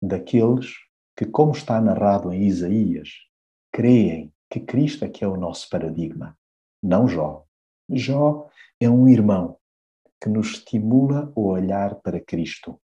daqueles 0.00 0.74
que, 1.16 1.24
como 1.24 1.52
está 1.52 1.80
narrado 1.80 2.32
em 2.32 2.42
Isaías, 2.42 3.10
creem 3.72 4.32
que 4.50 4.60
Cristo 4.60 5.04
é 5.04 5.08
que 5.08 5.24
é 5.24 5.28
o 5.28 5.36
nosso 5.36 5.68
paradigma, 5.68 6.38
não 6.82 7.08
Jó. 7.08 7.44
Jó 7.90 8.48
é 8.80 8.88
um 8.88 9.08
irmão 9.08 9.58
que 10.20 10.28
nos 10.28 10.48
estimula 10.48 11.32
o 11.34 11.48
olhar 11.48 11.96
para 11.96 12.20
Cristo. 12.20 12.80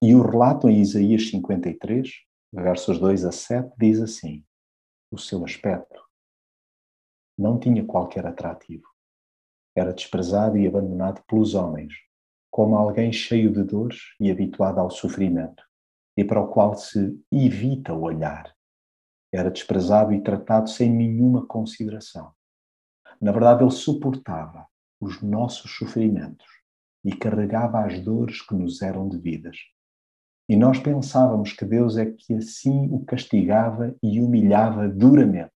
E 0.00 0.14
o 0.14 0.22
relato 0.22 0.68
em 0.68 0.80
Isaías 0.80 1.28
53, 1.30 2.10
versos 2.52 2.98
2 2.98 3.24
a 3.24 3.32
7, 3.32 3.72
diz 3.78 4.00
assim: 4.00 4.44
O 5.10 5.18
seu 5.18 5.44
aspecto 5.44 6.02
não 7.36 7.58
tinha 7.58 7.84
qualquer 7.84 8.26
atrativo. 8.26 8.86
Era 9.76 9.92
desprezado 9.92 10.56
e 10.58 10.66
abandonado 10.66 11.22
pelos 11.28 11.54
homens, 11.54 11.94
como 12.50 12.76
alguém 12.76 13.12
cheio 13.12 13.52
de 13.52 13.62
dores 13.62 14.14
e 14.18 14.30
habituado 14.30 14.80
ao 14.80 14.90
sofrimento, 14.90 15.62
e 16.16 16.24
para 16.24 16.40
o 16.40 16.48
qual 16.48 16.74
se 16.74 17.16
evita 17.30 17.92
olhar. 17.92 18.52
Era 19.32 19.50
desprezado 19.50 20.12
e 20.12 20.22
tratado 20.22 20.68
sem 20.68 20.90
nenhuma 20.90 21.46
consideração. 21.46 22.32
Na 23.20 23.30
verdade, 23.30 23.62
ele 23.62 23.70
suportava 23.70 24.66
os 25.00 25.22
nossos 25.22 25.76
sofrimentos 25.76 26.46
e 27.04 27.14
carregava 27.14 27.84
as 27.84 28.00
dores 28.00 28.42
que 28.42 28.54
nos 28.54 28.82
eram 28.82 29.08
devidas. 29.08 29.56
E 30.48 30.56
nós 30.56 30.78
pensávamos 30.78 31.52
que 31.52 31.64
Deus 31.64 31.98
é 31.98 32.06
que 32.06 32.32
assim 32.32 32.88
o 32.90 33.04
castigava 33.04 33.94
e 34.02 34.18
humilhava 34.18 34.88
duramente. 34.88 35.52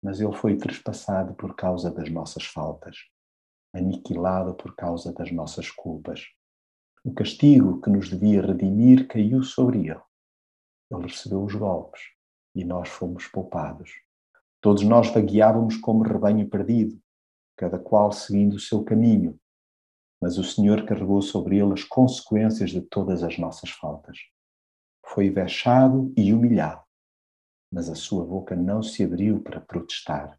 Mas 0.00 0.20
ele 0.20 0.32
foi 0.32 0.56
trespassado 0.56 1.34
por 1.34 1.56
causa 1.56 1.90
das 1.90 2.08
nossas 2.08 2.44
faltas, 2.44 2.96
aniquilado 3.74 4.54
por 4.54 4.76
causa 4.76 5.12
das 5.12 5.32
nossas 5.32 5.72
culpas. 5.72 6.24
O 7.04 7.12
castigo 7.12 7.80
que 7.80 7.90
nos 7.90 8.08
devia 8.08 8.42
redimir 8.42 9.08
caiu 9.08 9.42
sobre 9.42 9.88
ele. 9.88 10.00
Ele 10.92 11.08
recebeu 11.08 11.42
os 11.42 11.54
golpes 11.54 12.02
e 12.54 12.64
nós 12.64 12.88
fomos 12.88 13.26
poupados. 13.26 13.90
Todos 14.60 14.84
nós 14.84 15.08
vagueávamos 15.10 15.78
como 15.78 16.04
rebanho 16.04 16.48
perdido, 16.48 17.00
cada 17.56 17.78
qual 17.78 18.12
seguindo 18.12 18.54
o 18.54 18.60
seu 18.60 18.84
caminho 18.84 19.39
mas 20.20 20.38
o 20.38 20.44
Senhor 20.44 20.84
carregou 20.84 21.22
sobre 21.22 21.58
ele 21.58 21.72
as 21.72 21.82
consequências 21.82 22.70
de 22.70 22.82
todas 22.82 23.22
as 23.22 23.38
nossas 23.38 23.70
faltas. 23.70 24.18
Foi 25.06 25.30
vexado 25.30 26.12
e 26.16 26.32
humilhado, 26.32 26.82
mas 27.72 27.88
a 27.88 27.94
sua 27.94 28.24
boca 28.24 28.54
não 28.54 28.82
se 28.82 29.02
abriu 29.02 29.40
para 29.40 29.60
protestar. 29.60 30.38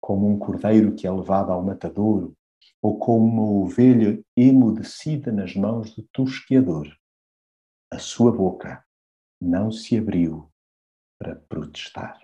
Como 0.00 0.28
um 0.28 0.38
cordeiro 0.38 0.94
que 0.94 1.06
é 1.06 1.10
levado 1.10 1.50
ao 1.50 1.62
matadouro, 1.62 2.36
ou 2.82 2.98
como 2.98 3.24
uma 3.24 3.64
ovelha 3.64 4.22
emudecida 4.36 5.32
nas 5.32 5.54
mãos 5.54 5.94
do 5.94 6.02
tosqueador, 6.12 6.88
a 7.90 7.98
sua 7.98 8.32
boca 8.32 8.84
não 9.40 9.70
se 9.70 9.96
abriu 9.96 10.50
para 11.18 11.36
protestar. 11.36 12.20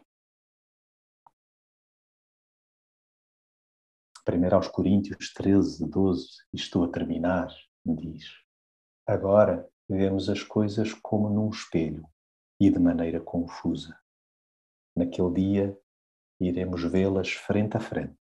1 4.28 4.54
aos 4.54 4.68
Coríntios 4.68 5.32
13, 5.32 5.88
12, 5.88 6.28
e 6.52 6.56
estou 6.56 6.84
a 6.84 6.88
terminar, 6.88 7.48
diz: 7.86 8.26
Agora 9.06 9.66
vemos 9.88 10.28
as 10.28 10.42
coisas 10.42 10.92
como 10.92 11.30
num 11.30 11.48
espelho 11.48 12.06
e 12.60 12.70
de 12.70 12.78
maneira 12.78 13.20
confusa. 13.20 13.98
Naquele 14.94 15.32
dia 15.32 15.80
iremos 16.38 16.82
vê-las 16.84 17.30
frente 17.32 17.78
a 17.78 17.80
frente. 17.80 18.18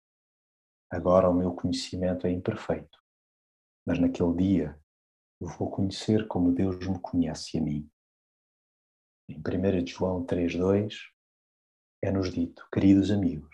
Agora 0.89 1.29
o 1.29 1.33
meu 1.35 1.53
conhecimento 1.53 2.25
é 2.25 2.31
imperfeito, 2.31 2.97
mas 3.85 3.99
naquele 3.99 4.35
dia 4.35 4.81
vou 5.39 5.69
conhecer 5.69 6.27
como 6.27 6.51
Deus 6.51 6.79
me 6.87 6.99
conhece 6.99 7.59
a 7.59 7.61
mim. 7.61 7.87
Em 9.29 9.37
1 9.37 9.85
João 9.85 10.25
3,2 10.25 10.95
é-nos 12.03 12.31
dito, 12.31 12.67
queridos 12.73 13.11
amigos, 13.11 13.50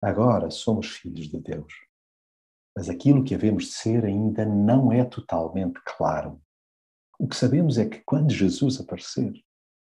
Agora 0.00 0.50
somos 0.50 0.88
filhos 0.88 1.28
de 1.28 1.40
Deus. 1.40 1.72
Mas 2.76 2.88
aquilo 2.88 3.24
que 3.24 3.34
havemos 3.34 3.64
de 3.64 3.72
ser 3.72 4.04
ainda 4.04 4.44
não 4.44 4.92
é 4.92 5.04
totalmente 5.04 5.80
claro. 5.84 6.40
O 7.18 7.26
que 7.26 7.34
sabemos 7.34 7.78
é 7.78 7.88
que 7.88 8.00
quando 8.04 8.30
Jesus 8.30 8.80
aparecer, 8.80 9.32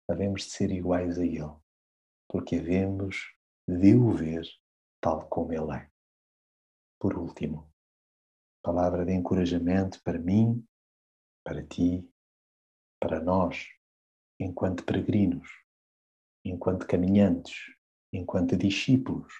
havemos 0.08 0.44
de 0.44 0.52
ser 0.52 0.70
iguais 0.70 1.18
a 1.18 1.26
Ele, 1.26 1.56
porque 2.30 2.58
havemos 2.58 3.34
de 3.68 3.96
o 3.96 4.12
ver 4.12 4.48
tal 5.02 5.28
como 5.28 5.52
Ele 5.52 5.76
é. 5.76 5.90
Por 7.00 7.18
último, 7.18 7.68
palavra 8.64 9.04
de 9.04 9.14
encorajamento 9.14 10.00
para 10.04 10.20
mim, 10.20 10.64
para 11.44 11.66
ti, 11.66 12.08
para 13.00 13.20
nós, 13.20 13.68
enquanto 14.40 14.86
peregrinos, 14.86 15.50
enquanto 16.44 16.86
caminhantes, 16.86 17.56
enquanto 18.14 18.56
discípulos 18.56 19.34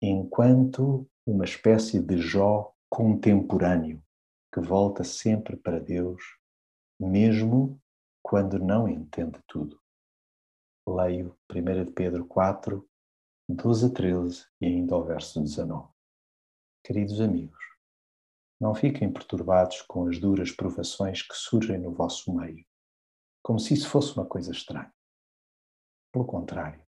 enquanto 0.00 1.08
uma 1.26 1.44
espécie 1.44 2.00
de 2.00 2.18
Jó 2.18 2.72
contemporâneo 2.88 4.02
que 4.52 4.60
volta 4.60 5.04
sempre 5.04 5.56
para 5.56 5.80
Deus, 5.80 6.22
mesmo 6.98 7.80
quando 8.22 8.58
não 8.58 8.88
entende 8.88 9.38
tudo. 9.46 9.80
Leio 10.88 11.36
1 11.50 11.84
de 11.84 11.90
Pedro 11.92 12.26
4, 12.26 12.88
12 13.48 13.86
a 13.86 13.90
13 13.90 14.46
e 14.60 14.66
ainda 14.66 14.94
ao 14.94 15.04
verso 15.04 15.40
19. 15.40 15.88
Queridos 16.84 17.20
amigos, 17.20 17.58
não 18.60 18.74
fiquem 18.74 19.12
perturbados 19.12 19.82
com 19.82 20.08
as 20.08 20.18
duras 20.18 20.50
provações 20.50 21.22
que 21.22 21.34
surgem 21.34 21.78
no 21.78 21.92
vosso 21.92 22.34
meio, 22.34 22.64
como 23.42 23.58
se 23.58 23.74
isso 23.74 23.88
fosse 23.88 24.16
uma 24.16 24.26
coisa 24.26 24.50
estranha. 24.50 24.92
Pelo 26.10 26.24
contrário, 26.24 26.82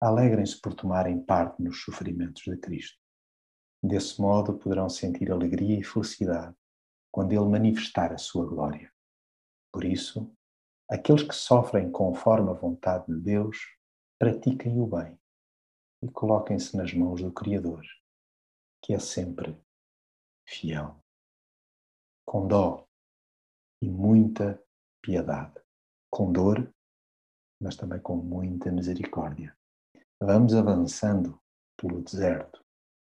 alegrem-se 0.00 0.60
por 0.60 0.74
tomarem 0.74 1.22
parte 1.22 1.62
nos 1.62 1.82
sofrimentos 1.82 2.42
de 2.42 2.56
Cristo. 2.56 2.98
Desse 3.82 4.20
modo 4.20 4.58
poderão 4.58 4.88
sentir 4.88 5.30
alegria 5.30 5.78
e 5.78 5.84
felicidade 5.84 6.56
quando 7.10 7.32
Ele 7.32 7.48
manifestar 7.48 8.12
a 8.12 8.18
sua 8.18 8.46
glória. 8.46 8.92
Por 9.72 9.84
isso, 9.84 10.34
aqueles 10.90 11.22
que 11.22 11.34
sofrem 11.34 11.90
conforme 11.90 12.50
a 12.50 12.54
vontade 12.54 13.06
de 13.06 13.20
Deus, 13.20 13.58
pratiquem 14.18 14.80
o 14.80 14.86
bem 14.86 15.18
e 16.02 16.10
coloquem-se 16.10 16.76
nas 16.76 16.92
mãos 16.92 17.22
do 17.22 17.32
Criador, 17.32 17.84
que 18.82 18.94
é 18.94 18.98
sempre 18.98 19.56
fiel. 20.46 21.02
Com 22.26 22.46
dó 22.46 22.86
e 23.82 23.88
muita 23.88 24.62
piedade, 25.02 25.60
com 26.10 26.32
dor, 26.32 26.72
mas 27.60 27.76
também 27.76 28.00
com 28.00 28.16
muita 28.16 28.70
misericórdia. 28.72 29.56
Vamos 30.26 30.54
avançando 30.54 31.38
pelo 31.76 32.00
deserto, 32.00 32.64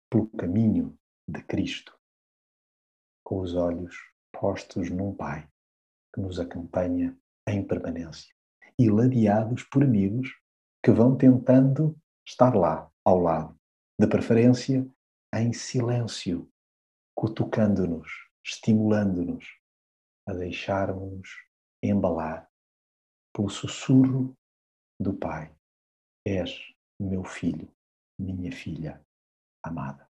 pelo 0.07 0.29
caminho 0.37 0.95
de 1.27 1.43
Cristo, 1.43 1.99
com 3.23 3.39
os 3.39 3.55
olhos 3.55 3.95
postos 4.31 4.91
num 4.91 5.15
Pai 5.15 5.49
que 6.13 6.21
nos 6.21 6.39
acompanha 6.39 7.17
em 7.47 7.65
permanência 7.65 8.31
e 8.77 8.87
ladeados 8.87 9.63
por 9.63 9.81
amigos 9.81 10.29
que 10.85 10.91
vão 10.91 11.17
tentando 11.17 11.99
estar 12.23 12.55
lá, 12.55 12.87
ao 13.03 13.17
lado, 13.17 13.59
de 13.99 14.05
preferência 14.05 14.87
em 15.33 15.51
silêncio, 15.53 16.47
cutucando-nos, 17.15 18.11
estimulando-nos 18.45 19.43
a 20.27 20.33
deixarmos 20.33 21.29
embalar 21.81 22.47
pelo 23.33 23.49
sussurro 23.49 24.37
do 24.99 25.15
Pai. 25.15 25.51
És 26.23 26.76
meu 26.99 27.23
filho, 27.23 27.71
minha 28.17 28.51
filha 28.51 29.01
amada. 29.63 30.06